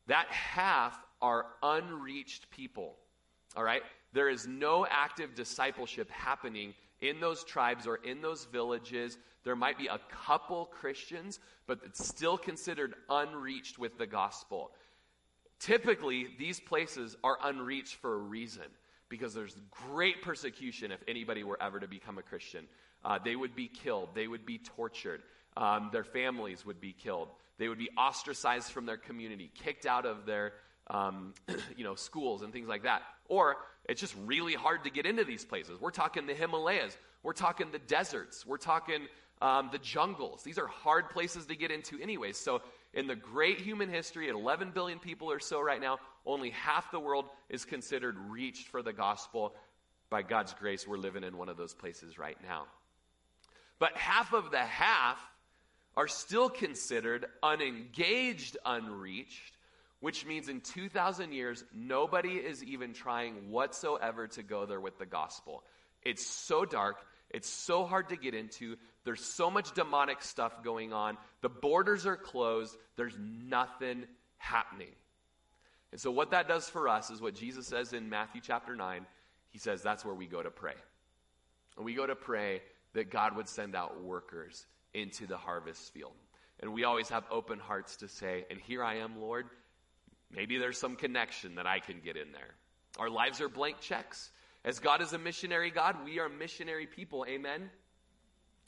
[0.07, 2.95] that half are unreached people.
[3.55, 3.83] All right?
[4.13, 9.17] There is no active discipleship happening in those tribes or in those villages.
[9.43, 14.71] There might be a couple Christians, but it's still considered unreached with the gospel.
[15.59, 18.63] Typically, these places are unreached for a reason
[19.09, 22.65] because there's great persecution if anybody were ever to become a Christian.
[23.03, 25.21] Uh, they would be killed, they would be tortured,
[25.57, 27.29] um, their families would be killed.
[27.62, 30.54] They would be ostracized from their community, kicked out of their
[30.88, 31.36] um,
[31.78, 33.04] you know, schools and things like that.
[33.28, 35.80] Or it's just really hard to get into these places.
[35.80, 36.97] We're talking the Himalayas.
[37.21, 38.47] We're talking the deserts.
[38.47, 39.06] We're talking
[39.43, 40.41] um, the jungles.
[40.41, 42.36] These are hard places to get into, anyways.
[42.36, 42.63] So,
[42.95, 46.89] in the great human history, at 11 billion people or so right now, only half
[46.89, 49.54] the world is considered reached for the gospel.
[50.10, 52.63] By God's grace, we're living in one of those places right now.
[53.78, 55.19] But half of the half
[55.97, 59.58] are still considered unengaged, unreached,
[59.99, 65.06] which means in 2,000 years, nobody is even trying whatsoever to go there with the
[65.06, 65.63] gospel.
[66.04, 66.97] It's so dark.
[67.30, 68.77] It's so hard to get into.
[69.04, 71.17] There's so much demonic stuff going on.
[71.41, 72.75] The borders are closed.
[72.95, 74.06] There's nothing
[74.38, 74.91] happening.
[75.91, 79.06] And so, what that does for us is what Jesus says in Matthew chapter 9.
[79.49, 80.75] He says that's where we go to pray.
[81.75, 82.62] And we go to pray
[82.93, 86.13] that God would send out workers into the harvest field.
[86.60, 89.47] And we always have open hearts to say, and here I am, Lord.
[90.34, 92.56] Maybe there's some connection that I can get in there.
[92.99, 94.32] Our lives are blank checks.
[94.63, 97.25] As God is a missionary God, we are missionary people.
[97.27, 97.69] Amen?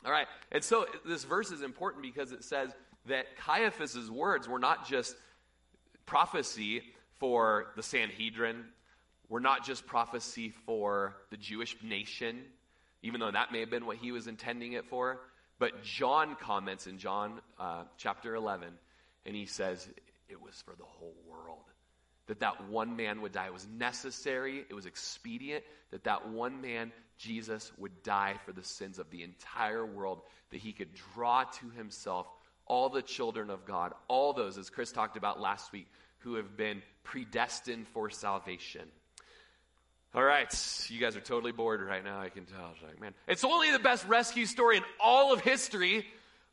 [0.05, 0.27] All right.
[0.51, 2.71] And so this verse is important because it says
[3.05, 5.15] that Caiaphas's words were not just
[6.05, 6.81] prophecy
[7.19, 8.65] for the Sanhedrin,
[9.29, 12.41] were not just prophecy for the Jewish nation,
[13.01, 15.21] even though that may have been what he was intending it for.
[15.59, 18.69] But John comments in John uh, chapter 11,
[19.25, 19.87] and he says
[20.29, 21.59] it was for the whole world.
[22.27, 23.47] That that one man would die.
[23.47, 28.63] It was necessary, it was expedient that that one man, Jesus, would die for the
[28.63, 32.25] sins of the entire world, that he could draw to himself
[32.65, 35.87] all the children of God, all those, as Chris talked about last week,
[36.19, 38.87] who have been predestined for salvation.
[40.15, 42.19] All right, you guys are totally bored right now.
[42.19, 42.71] I can tell.
[42.73, 46.05] It's like, man, it's only the best rescue story in all of history.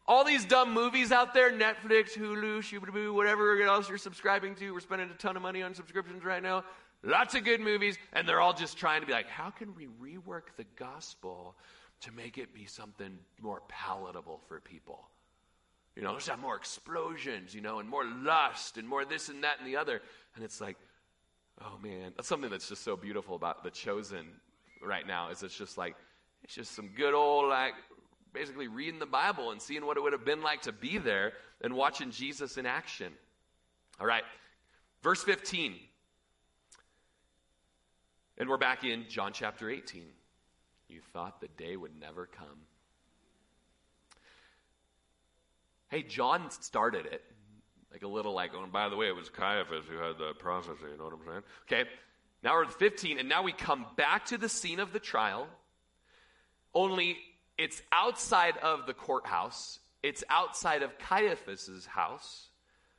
[0.06, 4.72] All these dumb movies out there, Netflix, Hulu, Shubidoo, whatever else you're subscribing to.
[4.72, 6.64] We're spending a ton of money on subscriptions right now.
[7.02, 9.88] Lots of good movies, and they're all just trying to be like, how can we
[10.02, 11.54] rework the gospel
[12.00, 15.06] to make it be something more palatable for people?
[15.96, 19.44] You know, let's have more explosions, you know, and more lust and more this and
[19.44, 20.00] that and the other.
[20.34, 20.78] And it's like,
[21.62, 24.26] Oh man, that's something that's just so beautiful about the chosen
[24.82, 25.30] right now.
[25.30, 25.94] Is it's just like
[26.42, 27.74] it's just some good old like
[28.32, 31.32] basically reading the Bible and seeing what it would have been like to be there
[31.60, 33.12] and watching Jesus in action.
[34.00, 34.24] All right,
[35.02, 35.74] verse 15.
[38.38, 40.04] And we're back in John chapter 18.
[40.88, 42.64] You thought the day would never come.
[45.90, 47.22] hey, John started it.
[47.92, 50.32] Like a little like, oh, and by the way, it was Caiaphas who had the
[50.38, 51.42] prophecy, you know what I'm saying?
[51.66, 51.90] Okay.
[52.42, 55.46] Now we're at 15, and now we come back to the scene of the trial.
[56.72, 57.18] Only
[57.58, 62.48] it's outside of the courthouse, it's outside of Caiaphas's house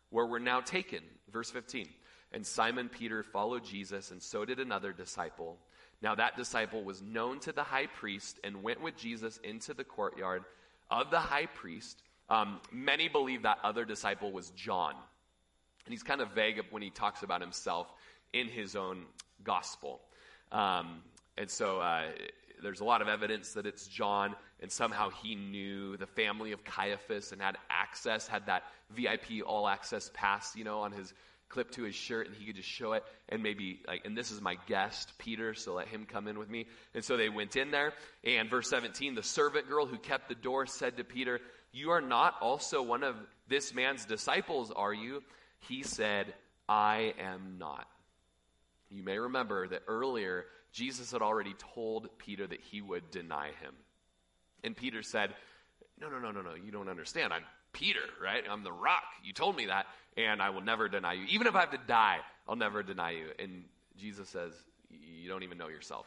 [0.10, 1.02] where we're now taken.
[1.32, 1.88] Verse 15.
[2.34, 5.58] And Simon Peter followed Jesus, and so did another disciple.
[6.02, 9.84] Now that disciple was known to the high priest and went with Jesus into the
[9.84, 10.44] courtyard
[10.90, 12.04] of the high priest.
[12.32, 14.91] Um, many believe that other disciple was John.
[15.86, 17.91] And he's kind of vague when he talks about himself
[18.32, 19.04] in his own
[19.44, 20.00] gospel.
[20.50, 21.02] Um,
[21.38, 22.04] and so uh,
[22.63, 26.63] there's a lot of evidence that it's John, and somehow he knew the family of
[26.63, 31.13] Caiaphas and had access, had that VIP all access pass, you know, on his
[31.50, 33.04] clip to his shirt, and he could just show it.
[33.28, 36.50] And maybe, like, and this is my guest, Peter, so let him come in with
[36.50, 36.67] me.
[36.94, 37.91] And so they went in there,
[38.24, 41.41] and verse 17, the servant girl who kept the door said to Peter,
[41.72, 43.16] You are not also one of
[43.48, 45.24] this man's disciples, are you?
[45.68, 46.34] He said,
[46.68, 47.88] I am not.
[48.90, 53.74] You may remember that earlier Jesus had already told Peter that he would deny him.
[54.64, 55.34] And Peter said,
[56.00, 57.34] No, no, no, no, no, you don't understand.
[57.34, 58.44] I'm Peter, right?
[58.50, 59.04] I'm the rock.
[59.24, 59.86] You told me that,
[60.18, 61.26] and I will never deny you.
[61.30, 63.28] Even if I have to die, I'll never deny you.
[63.40, 63.64] And
[63.98, 64.54] Jesus says,
[64.90, 66.06] You don't even know yourself.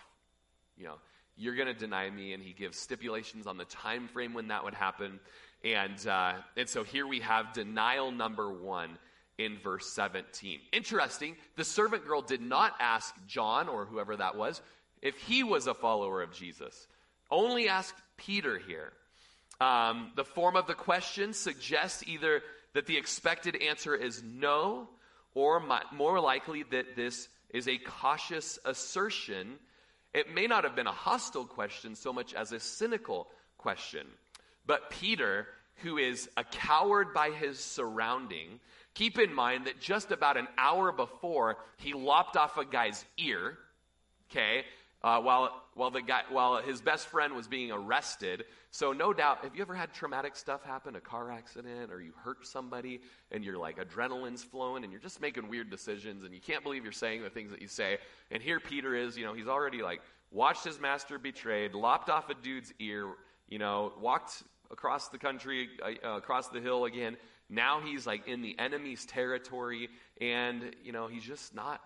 [0.77, 0.96] You know,
[1.37, 4.64] you're going to deny me, and he gives stipulations on the time frame when that
[4.64, 5.20] would happen.
[5.64, 8.98] And, uh, and so here we have denial number one
[9.38, 10.61] in verse 17.
[10.72, 14.61] Interesting, the servant girl did not ask John or whoever that was
[15.03, 16.87] if he was a follower of Jesus,
[17.31, 18.92] only asked Peter here.
[19.61, 22.42] Um, the form of the question suggests either
[22.74, 24.88] that the expected answer is no,
[25.35, 29.59] or more likely that this is a cautious assertion.
[30.12, 34.07] It may not have been a hostile question so much as a cynical question.
[34.66, 35.46] But Peter,
[35.77, 38.61] who is a coward by his surrounding,
[38.94, 43.59] Keep in mind that just about an hour before, he lopped off a guy's ear,
[44.31, 44.64] okay,
[45.03, 48.44] uh, while, while, the guy, while his best friend was being arrested.
[48.70, 52.12] So, no doubt, have you ever had traumatic stuff happen, a car accident, or you
[52.22, 53.00] hurt somebody,
[53.33, 56.85] and you're like adrenaline's flowing, and you're just making weird decisions, and you can't believe
[56.85, 57.98] you're saying the things that you say.
[58.31, 62.31] And here Peter is, you know, he's already like watched his master betrayed, lopped off
[62.31, 63.09] a dude's ear,
[63.48, 67.16] you know, walked across the country, uh, across the hill again,
[67.48, 69.88] now he's like in the enemy's territory,
[70.20, 71.80] and, you know, he's just not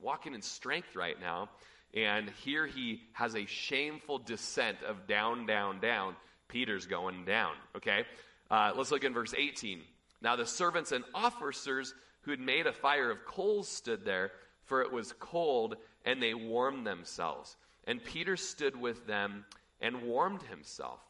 [0.00, 1.48] walking in strength right now.
[1.94, 6.16] And here he has a shameful descent of down, down, down.
[6.48, 8.04] Peter's going down, okay?
[8.50, 9.80] Uh, let's look in verse 18.
[10.20, 14.32] Now the servants and officers who had made a fire of coals stood there,
[14.64, 17.56] for it was cold, and they warmed themselves.
[17.86, 19.44] And Peter stood with them
[19.80, 21.00] and warmed himself.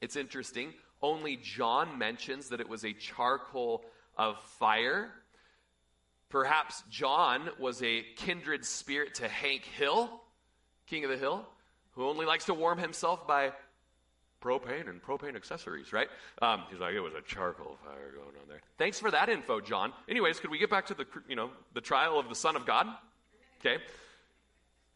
[0.00, 0.72] It's interesting.
[1.02, 3.84] Only John mentions that it was a charcoal
[4.16, 5.10] of fire.
[6.28, 10.10] Perhaps John was a kindred spirit to Hank Hill,
[10.86, 11.46] king of the hill,
[11.92, 13.52] who only likes to warm himself by
[14.42, 16.08] propane and propane accessories, right?
[16.42, 18.60] Um, he's like, it was a charcoal fire going on there.
[18.78, 19.92] Thanks for that info, John.
[20.08, 22.66] Anyways, could we get back to the, you know, the trial of the Son of
[22.66, 22.86] God?
[23.60, 23.82] Okay.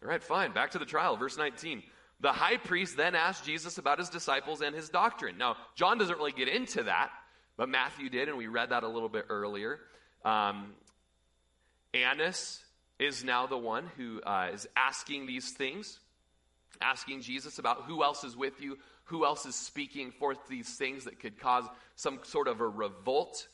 [0.03, 0.53] All right, fine.
[0.53, 1.83] Back to the trial, verse 19.
[2.21, 5.39] The high priest then asked Jesus about his disciples and his doctrine.
[5.39, 7.11] Now, John doesn't really get into that,
[7.57, 9.81] but Matthew did, and we read that a little bit earlier.
[10.25, 10.75] Um,
[11.95, 12.63] Annas
[12.99, 15.99] is now the one who uh, is asking these things,
[16.83, 21.05] asking Jesus about who else is with you, who else is speaking forth these things
[21.05, 21.65] that could cause
[21.97, 23.49] some sort of a revolt.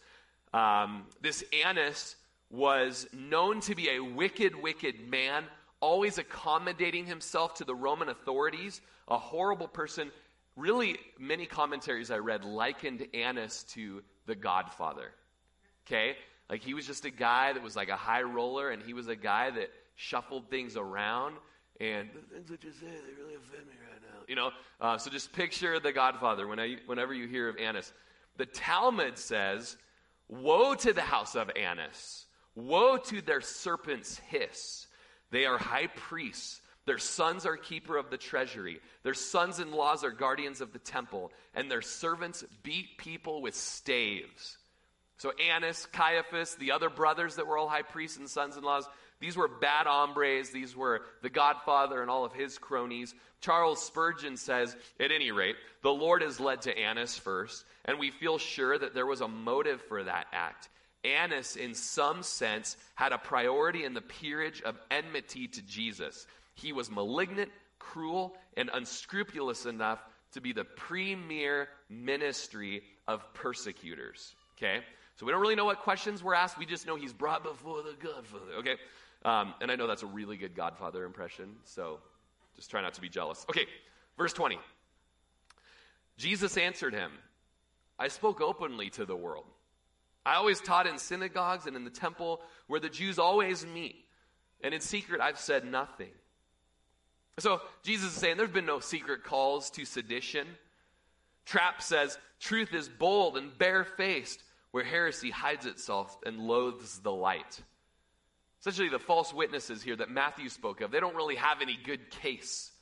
[0.53, 2.17] Um, this Annas
[2.51, 5.45] was known to be a wicked, wicked man
[5.81, 10.11] always accommodating himself to the Roman authorities, a horrible person.
[10.57, 15.12] Really, many commentaries I read likened Annas to the Godfather.
[15.87, 16.17] Okay?
[16.49, 19.09] Like he was just a guy that was like a high roller, and he was
[19.09, 21.37] a guy that shuffled things around.
[21.81, 24.21] And the things that you say, they really offend me right now.
[24.29, 24.51] You know?
[24.81, 27.93] Uh, so just picture the Godfather when I, whenever you hear of Annas.
[28.37, 29.77] The Talmud says,
[30.29, 32.27] Woe to the house of Annas!
[32.55, 34.86] Woe to their serpent's hiss!
[35.31, 36.61] They are high priests.
[36.85, 38.81] Their sons are keeper of the treasury.
[39.03, 41.33] Their sons in laws are guardians of the temple.
[41.55, 44.57] And their servants beat people with staves.
[45.18, 48.89] So Annas, Caiaphas, the other brothers that were all high priests and sons in laws,
[49.18, 50.51] these were bad hombres.
[50.51, 53.14] These were the Godfather and all of his cronies.
[53.41, 58.11] Charles Spurgeon says, at any rate, the Lord has led to Annas first, and we
[58.11, 60.68] feel sure that there was a motive for that act.
[61.15, 66.27] Annas, in some sense, had a priority in the peerage of enmity to Jesus.
[66.55, 70.01] He was malignant, cruel, and unscrupulous enough
[70.33, 74.35] to be the premier ministry of persecutors.
[74.57, 74.81] Okay?
[75.17, 76.59] So we don't really know what questions were asked.
[76.59, 78.53] We just know he's brought before the Godfather.
[78.59, 78.77] Okay?
[79.25, 81.99] Um, and I know that's a really good Godfather impression, so
[82.55, 83.45] just try not to be jealous.
[83.51, 83.67] Okay,
[84.17, 84.59] verse 20.
[86.17, 87.11] Jesus answered him,
[87.99, 89.47] I spoke openly to the world.
[90.27, 94.05] I always taught in synagogues and in the temple where the Jews always meet.
[94.61, 96.11] And in secret, I've said nothing.
[97.39, 100.49] So Jesus is saying there's been no secret calls to sedition.
[101.45, 107.62] Trapp says truth is bold and barefaced, where heresy hides itself and loathes the light.
[108.61, 112.11] Essentially, the false witnesses here that Matthew spoke of, they don't really have any good
[112.11, 112.72] case.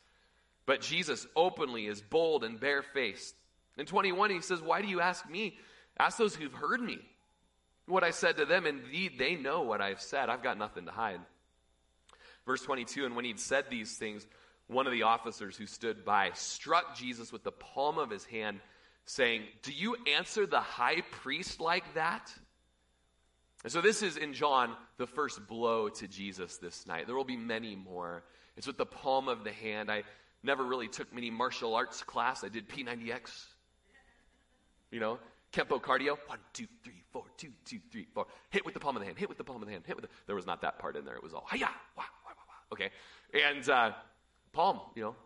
[0.65, 3.35] But Jesus openly is bold and barefaced.
[3.77, 5.59] In 21, he says, Why do you ask me?
[5.99, 7.01] Ask those who've heard me.
[7.87, 10.29] What I said to them, indeed, they know what I've said.
[10.29, 11.21] I've got nothing to hide.
[12.47, 14.27] Verse 22 And when he'd said these things,
[14.67, 18.61] one of the officers who stood by struck Jesus with the palm of his hand,
[19.05, 22.33] saying, Do you answer the high priest like that?
[23.63, 27.07] And so, this is in John the first blow to Jesus this night.
[27.07, 28.23] There will be many more.
[28.57, 29.91] It's with the palm of the hand.
[29.91, 30.05] I
[30.43, 32.45] never really took many martial arts class.
[32.45, 33.47] I did P90X.
[34.91, 35.19] You know,
[35.55, 36.19] Kempo cardio.
[36.27, 38.27] One, two, three, four, two, two, three, four.
[38.51, 39.19] Hit with the palm of the hand.
[39.19, 39.85] Hit with the palm of the hand.
[39.87, 40.11] Hit with the.
[40.27, 41.15] There was not that part in there.
[41.15, 42.55] It was all hiya, wow, wow, wow, wow.
[42.73, 42.91] Okay,
[43.33, 43.93] and uh,
[44.53, 44.81] palm.
[44.97, 45.17] You know,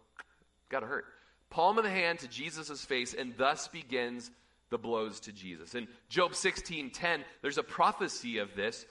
[0.69, 1.07] got to hurt.
[1.51, 4.31] Palm of the hand to Jesus' face, and thus begins
[4.69, 5.75] the blows to Jesus.
[5.75, 8.85] In Job 16:10, there's a prophecy of this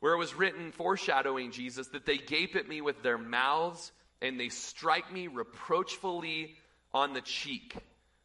[0.00, 4.38] where it was written foreshadowing Jesus that they gape at me with their mouths and
[4.38, 6.56] they strike me reproachfully
[6.92, 7.76] on the cheek.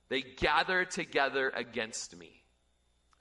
[0.10, 2.42] They gather together against me.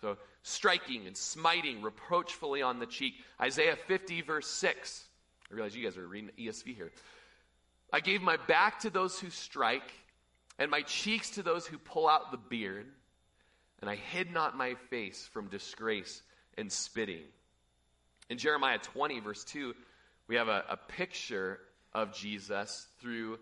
[0.01, 3.14] So, striking and smiting reproachfully on the cheek.
[3.41, 5.05] Isaiah 50, verse 6.
[5.51, 6.93] I realize you guys are reading ESV here.
[7.93, 9.91] I gave my back to those who strike
[10.59, 12.87] and my cheeks to those who pull out the beard,
[13.80, 16.22] and I hid not my face from disgrace
[16.57, 17.24] and spitting.
[18.30, 19.74] In Jeremiah 20, verse 2,
[20.28, 21.61] we have a, a picture
[21.93, 23.39] of Jesus through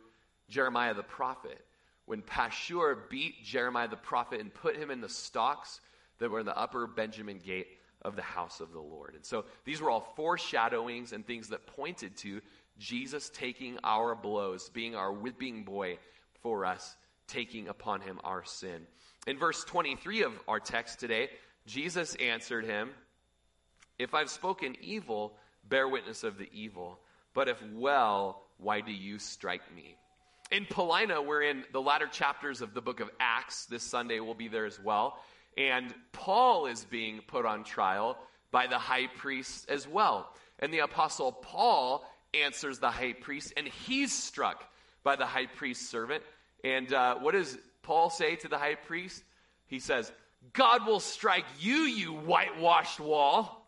[0.49, 1.64] Jeremiah the prophet.
[2.07, 5.80] When Pashur beat Jeremiah the prophet and put him in the stocks
[6.18, 7.68] that were in the upper Benjamin gate
[8.02, 9.14] of the house of the Lord.
[9.14, 12.40] And so these were all foreshadowings and things that pointed to
[12.78, 15.98] Jesus taking our blows, being our whipping boy
[16.42, 16.96] for us
[17.26, 18.86] taking upon him our sin.
[19.26, 21.30] In verse 23 of our text today,
[21.66, 22.90] Jesus answered him,
[23.98, 26.98] If I've spoken evil, bear witness of the evil.
[27.32, 29.96] But if well, why do you strike me?
[30.51, 33.64] In Paulina, we're in the latter chapters of the book of Acts.
[33.66, 35.18] This Sunday we'll be there as well.
[35.57, 38.18] And Paul is being put on trial
[38.51, 40.28] by the high priest as well.
[40.59, 44.64] And the apostle Paul answers the high priest, and he's struck
[45.03, 46.22] by the high priest's servant.
[46.62, 49.24] And uh, what does Paul say to the high priest?
[49.66, 50.12] He says,
[50.53, 53.63] God will strike you, you whitewashed wall.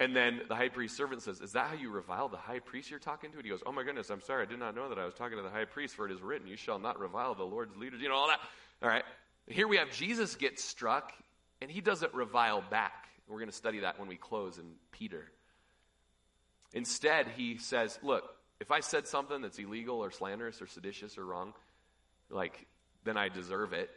[0.00, 2.90] And then the high priest servant says, Is that how you revile the high priest
[2.90, 3.36] you're talking to?
[3.36, 4.42] And he goes, Oh my goodness, I'm sorry.
[4.42, 6.20] I did not know that I was talking to the high priest, for it is
[6.20, 8.00] written, You shall not revile the Lord's leaders.
[8.00, 8.40] You know, all that.
[8.82, 9.04] All right.
[9.46, 11.12] Here we have Jesus get struck,
[11.60, 13.08] and he doesn't revile back.
[13.28, 15.30] We're going to study that when we close in Peter.
[16.72, 18.24] Instead, he says, Look,
[18.60, 21.54] if I said something that's illegal or slanderous or seditious or wrong,
[22.30, 22.66] like,
[23.04, 23.90] then I deserve it.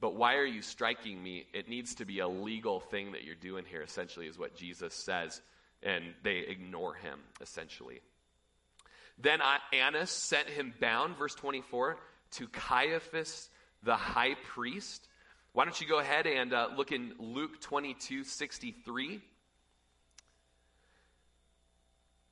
[0.00, 1.46] But why are you striking me?
[1.52, 4.94] It needs to be a legal thing that you're doing here, essentially, is what Jesus
[4.94, 5.40] says.
[5.82, 8.00] And they ignore him, essentially.
[9.18, 9.40] Then
[9.72, 11.98] Annas sent him bound, verse 24,
[12.32, 13.48] to Caiaphas
[13.82, 15.06] the high priest.
[15.52, 19.20] Why don't you go ahead and uh, look in Luke 22 63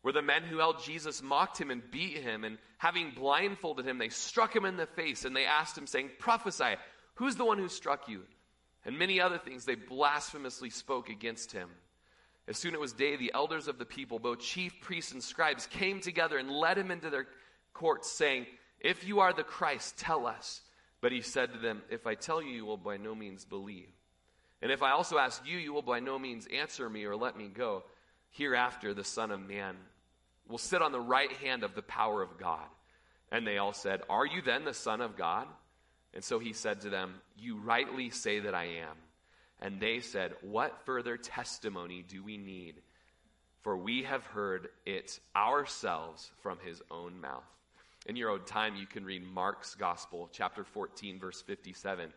[0.02, 3.98] where the men who held Jesus mocked him and beat him, and having blindfolded him,
[3.98, 6.76] they struck him in the face, and they asked him, saying, Prophesy,
[7.18, 8.22] who's the one who struck you?
[8.84, 11.68] And many other things they blasphemously spoke against him.
[12.46, 15.22] As soon as it was day, the elders of the people, both chief priests and
[15.22, 17.26] scribes, came together and led him into their
[17.74, 18.46] courts, saying,
[18.80, 20.62] If you are the Christ, tell us.
[21.00, 23.90] But he said to them, If I tell you, you will by no means believe.
[24.62, 27.36] And if I also ask you, you will by no means answer me or let
[27.36, 27.84] me go.
[28.30, 29.76] Hereafter, the Son of Man
[30.48, 32.66] will sit on the right hand of the power of God.
[33.30, 35.46] And they all said, Are you then the Son of God?
[36.14, 38.96] And so he said to them, You rightly say that I am.
[39.60, 42.76] And they said, What further testimony do we need?
[43.62, 47.44] For we have heard it ourselves from his own mouth.
[48.06, 52.12] In your own time, you can read Mark's Gospel, chapter 14, verse 57,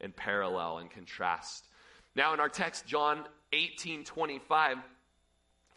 [0.00, 1.68] and parallel and contrast.
[2.16, 4.78] Now, in our text, John 18 25,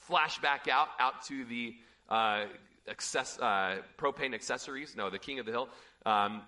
[0.10, 1.76] flashback out, out to the
[2.08, 2.46] uh,
[2.90, 4.96] access, uh, propane accessories.
[4.96, 5.70] No, the king of the hill.
[6.06, 6.42] Um,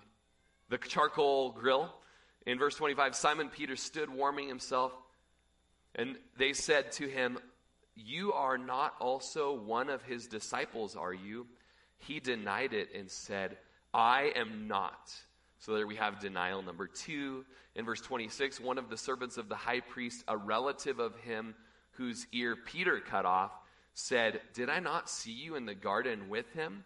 [0.72, 1.94] the charcoal grill.
[2.46, 4.90] In verse 25, Simon Peter stood warming himself,
[5.94, 7.38] and they said to him,
[7.94, 11.46] You are not also one of his disciples, are you?
[11.98, 13.58] He denied it and said,
[13.92, 15.12] I am not.
[15.58, 17.44] So there we have denial number two.
[17.76, 21.54] In verse 26, one of the servants of the high priest, a relative of him
[21.92, 23.52] whose ear Peter cut off,
[23.92, 26.84] said, Did I not see you in the garden with him?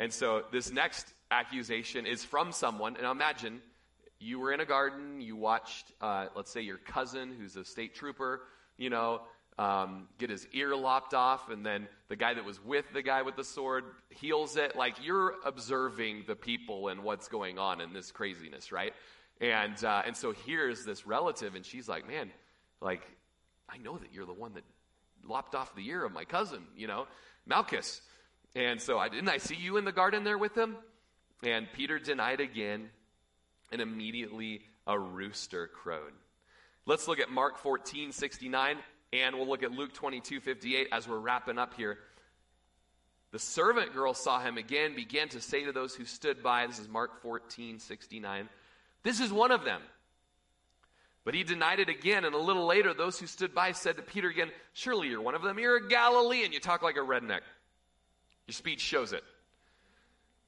[0.00, 2.96] And so this next accusation is from someone.
[2.96, 3.60] And imagine
[4.18, 7.94] you were in a garden, you watched, uh, let's say, your cousin who's a state
[7.94, 8.40] trooper,
[8.78, 9.20] you know,
[9.58, 13.20] um, get his ear lopped off, and then the guy that was with the guy
[13.20, 14.74] with the sword heals it.
[14.74, 18.94] Like you're observing the people and what's going on in this craziness, right?
[19.38, 22.30] And uh, and so here's this relative, and she's like, "Man,
[22.80, 23.02] like
[23.68, 24.64] I know that you're the one that
[25.28, 27.06] lopped off the ear of my cousin, you know,
[27.44, 28.00] Malchus."
[28.54, 30.76] And so I didn't I see you in the garden there with him?
[31.42, 32.90] And Peter denied again,
[33.72, 36.12] and immediately a rooster crowed.
[36.86, 38.76] Let's look at Mark 14, 69.
[39.12, 41.98] And we'll look at Luke 22 58 as we're wrapping up here.
[43.32, 46.78] The servant girl saw him again, began to say to those who stood by, this
[46.78, 48.48] is Mark 14 69,
[49.02, 49.80] this is one of them.
[51.24, 54.02] But he denied it again, and a little later, those who stood by said to
[54.02, 55.58] Peter again, Surely you're one of them.
[55.58, 56.52] You're a Galilean.
[56.52, 57.40] You talk like a redneck.
[58.50, 59.22] Your speech shows it.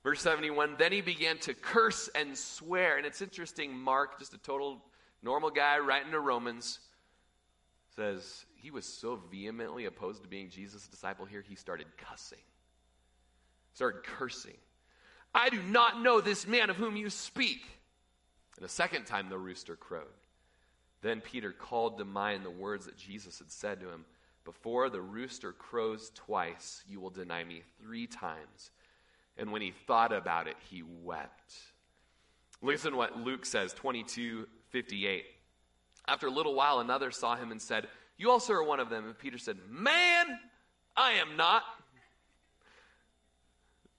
[0.02, 2.96] Verse 71 Then he began to curse and swear.
[2.96, 4.82] And it's interesting, Mark, just a total
[5.22, 6.80] normal guy writing to Romans,
[7.94, 12.40] says he was so vehemently opposed to being Jesus' disciple here, he started cussing.
[13.74, 14.58] Started cursing.
[15.32, 17.62] I do not know this man of whom you speak.
[18.56, 20.06] And a second time the rooster crowed.
[21.02, 24.06] Then Peter called to mind the words that Jesus had said to him
[24.44, 28.70] Before the rooster crows twice, you will deny me three times.
[29.38, 31.54] And when he thought about it, he wept.
[32.60, 35.24] Listen what Luke says, 22 58.
[36.08, 37.86] After a little while, another saw him and said,
[38.16, 39.06] You also are one of them.
[39.06, 40.26] And Peter said, Man,
[40.96, 41.62] I am not.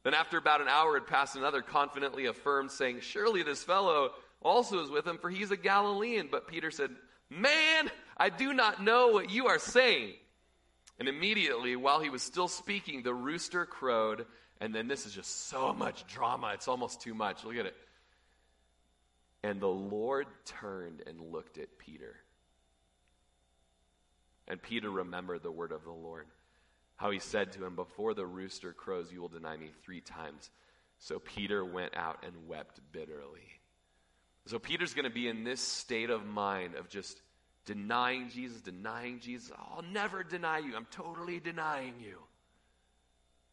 [0.03, 4.83] Then, after about an hour had passed, another confidently affirmed, saying, Surely this fellow also
[4.83, 6.27] is with him, for he's a Galilean.
[6.29, 6.89] But Peter said,
[7.29, 10.13] Man, I do not know what you are saying.
[11.03, 14.25] And immediately, while he was still speaking, the rooster crowed.
[14.61, 16.51] And then this is just so much drama.
[16.53, 17.43] It's almost too much.
[17.43, 17.75] Look at it.
[19.43, 22.15] And the Lord turned and looked at Peter.
[24.47, 26.25] And Peter remembered the word of the Lord,
[26.95, 30.49] how he said to him, Before the rooster crows, you will deny me three times.
[30.99, 33.59] So Peter went out and wept bitterly.
[34.45, 37.19] So Peter's going to be in this state of mind of just
[37.65, 39.51] denying Jesus, denying Jesus.
[39.57, 40.75] I'll never deny you.
[40.75, 42.19] I'm totally denying you.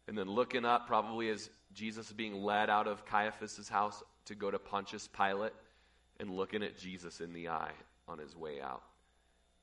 [0.08, 4.50] And then looking up, probably as Jesus being led out of Caiaphas' house to go
[4.50, 5.52] to Pontius Pilate,
[6.18, 7.72] and looking at Jesus in the eye
[8.06, 8.82] on his way out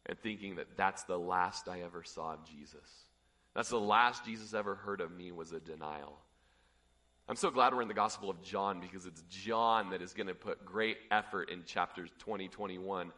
[0.08, 3.06] and thinking that that's the last I ever saw of Jesus.
[3.54, 6.18] That's the last Jesus ever heard of me was a denial.
[7.30, 10.28] I'm so glad we're in the Gospel of John because it's John that is going
[10.28, 13.12] to put great effort in chapters 20, 21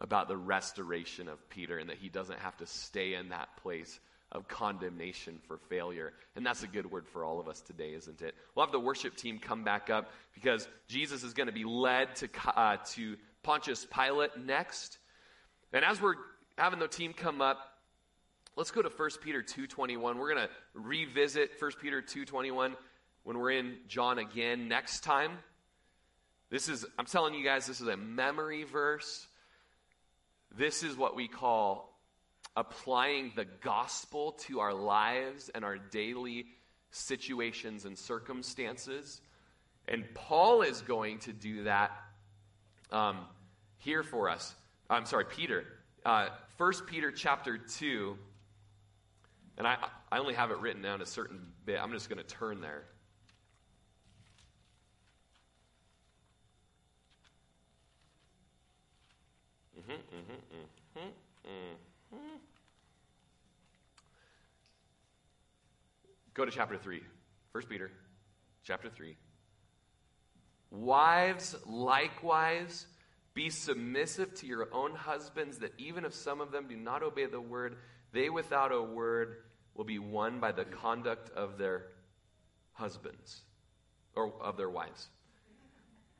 [0.00, 4.00] about the restoration of Peter and that he doesn't have to stay in that place
[4.32, 6.12] of condemnation for failure.
[6.36, 8.34] And that's a good word for all of us today, isn't it?
[8.54, 12.14] We'll have the worship team come back up because Jesus is going to be led
[12.16, 14.98] to, uh, to Pontius Pilate next.
[15.72, 16.14] And as we're
[16.56, 17.58] having the team come up,
[18.56, 20.16] let's go to 1 Peter 2.21.
[20.16, 22.74] We're going to revisit 1 Peter 2.21
[23.24, 25.32] when we're in John again next time.
[26.50, 29.26] This is, I'm telling you guys, this is a memory verse.
[30.56, 31.90] This is what we call
[32.56, 36.46] applying the gospel to our lives and our daily
[36.90, 39.20] situations and circumstances.
[39.86, 41.92] And Paul is going to do that
[42.90, 43.18] um,
[43.78, 44.54] here for us.
[44.88, 45.64] I'm sorry, Peter.
[46.04, 48.16] Uh, 1 Peter chapter 2.
[49.58, 49.76] And I,
[50.10, 51.80] I only have it written down a certain bit.
[51.80, 52.84] I'm just going to turn there.
[59.90, 61.08] Mm-hmm, mm-hmm,
[61.48, 62.36] mm-hmm,
[66.34, 67.02] Go to chapter 3.
[67.52, 67.90] 1 Peter
[68.62, 69.16] chapter 3.
[70.70, 72.86] Wives, likewise,
[73.34, 77.26] be submissive to your own husbands, that even if some of them do not obey
[77.26, 77.76] the word,
[78.12, 79.38] they without a word
[79.74, 81.86] will be won by the conduct of their
[82.72, 83.40] husbands
[84.14, 85.08] or of their wives.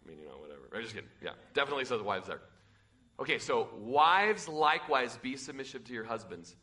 [0.05, 0.63] I mean, you know, whatever.
[0.75, 1.11] I'm just kidding.
[1.23, 2.41] Yeah, definitely says wives there.
[3.21, 6.57] Okay, so wives likewise be submissive to your husbands.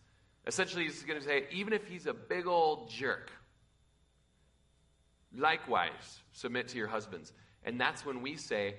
[0.47, 3.31] Essentially, he's going to say, even if he's a big old jerk,
[5.35, 7.31] likewise submit to your husbands.
[7.63, 8.75] And that's when we say,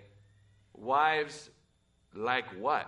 [0.75, 1.51] Wives,
[2.15, 2.87] like what?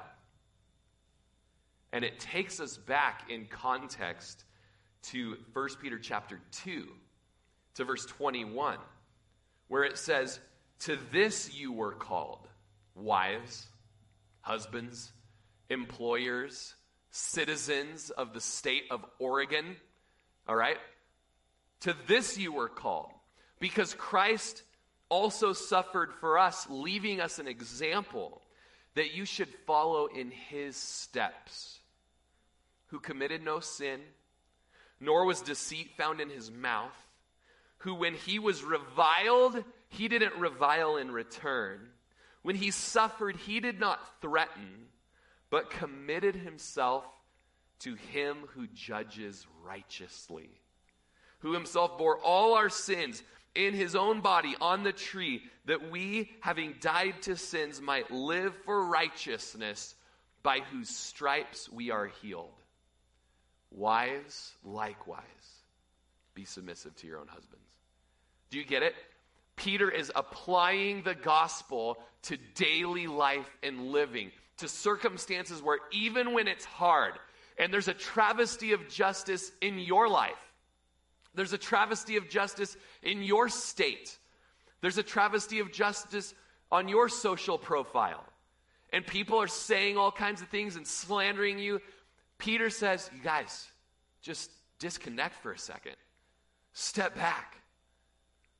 [1.92, 4.44] And it takes us back in context
[5.02, 6.86] to 1 Peter chapter 2,
[7.74, 8.78] to verse 21,
[9.68, 10.38] where it says,
[10.80, 12.46] To this you were called,
[12.94, 13.66] wives,
[14.40, 15.12] husbands,
[15.68, 16.74] employers,
[17.10, 19.76] citizens of the state of Oregon.
[20.48, 20.78] All right?
[21.80, 23.10] To this you were called,
[23.58, 24.62] because Christ
[25.08, 28.42] also suffered for us, leaving us an example
[28.94, 31.78] that you should follow in his steps,
[32.86, 34.00] who committed no sin,
[35.00, 36.96] nor was deceit found in his mouth,
[37.78, 41.88] who, when he was reviled, he didn't revile in return.
[42.42, 44.86] When he suffered, he did not threaten,
[45.50, 47.04] but committed himself
[47.80, 50.50] to him who judges righteously,
[51.40, 53.22] who himself bore all our sins
[53.54, 58.54] in his own body on the tree, that we, having died to sins, might live
[58.64, 59.94] for righteousness,
[60.42, 62.52] by whose stripes we are healed.
[63.70, 65.24] Wives, likewise,
[66.34, 67.66] be submissive to your own husbands.
[68.50, 68.94] Do you get it?
[69.60, 76.48] Peter is applying the gospel to daily life and living, to circumstances where even when
[76.48, 77.12] it's hard,
[77.58, 80.32] and there's a travesty of justice in your life,
[81.34, 84.16] there's a travesty of justice in your state.
[84.80, 86.34] There's a travesty of justice
[86.72, 88.24] on your social profile.
[88.94, 91.82] And people are saying all kinds of things and slandering you.
[92.38, 93.68] Peter says, You guys,
[94.22, 95.96] just disconnect for a second.
[96.72, 97.59] Step back.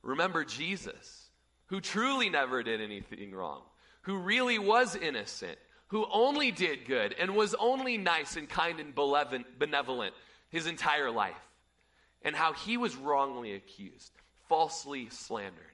[0.03, 1.29] Remember Jesus,
[1.67, 3.61] who truly never did anything wrong,
[4.03, 8.95] who really was innocent, who only did good and was only nice and kind and
[8.95, 10.13] benevolent
[10.49, 11.35] his entire life
[12.23, 14.11] and how he was wrongly accused,
[14.47, 15.65] falsely slandered,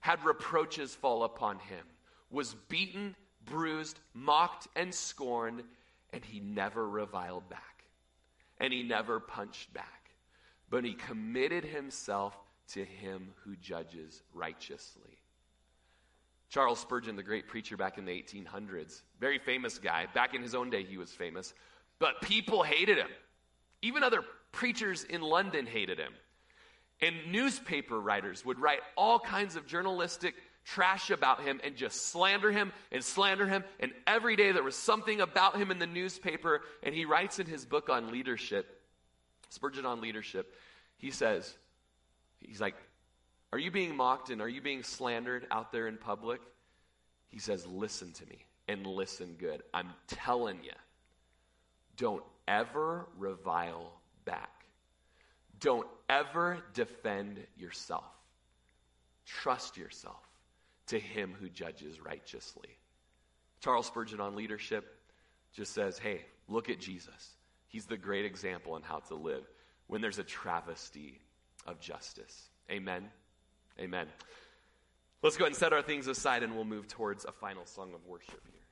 [0.00, 1.84] had reproaches fall upon him,
[2.30, 5.62] was beaten, bruised, mocked, and scorned,
[6.12, 7.84] and he never reviled back.
[8.58, 10.10] And he never punched back.
[10.70, 12.36] But he committed himself
[12.72, 15.18] to him who judges righteously.
[16.48, 20.06] Charles Spurgeon, the great preacher back in the 1800s, very famous guy.
[20.14, 21.54] Back in his own day, he was famous.
[21.98, 23.08] But people hated him.
[23.80, 26.12] Even other preachers in London hated him.
[27.00, 32.52] And newspaper writers would write all kinds of journalistic trash about him and just slander
[32.52, 33.64] him and slander him.
[33.80, 36.60] And every day there was something about him in the newspaper.
[36.82, 38.80] And he writes in his book on leadership,
[39.48, 40.54] Spurgeon on leadership,
[40.96, 41.56] he says,
[42.46, 42.76] he's like,
[43.52, 46.40] Are you being mocked and are you being slandered out there in public?
[47.28, 49.62] He says, Listen to me and listen good.
[49.72, 50.72] I'm telling you,
[51.96, 53.92] don't ever revile
[54.24, 54.66] back.
[55.60, 58.04] Don't ever defend yourself.
[59.24, 60.22] Trust yourself
[60.88, 62.68] to him who judges righteously.
[63.60, 64.98] Charles Spurgeon on leadership
[65.54, 67.36] just says, hey, look at Jesus.
[67.68, 69.44] He's the great example on how to live
[69.86, 71.20] when there's a travesty
[71.66, 72.48] of justice.
[72.70, 73.10] Amen.
[73.78, 74.06] Amen.
[75.22, 77.94] Let's go ahead and set our things aside and we'll move towards a final song
[77.94, 78.62] of worship here.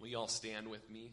[0.00, 1.12] Will you all stand with me?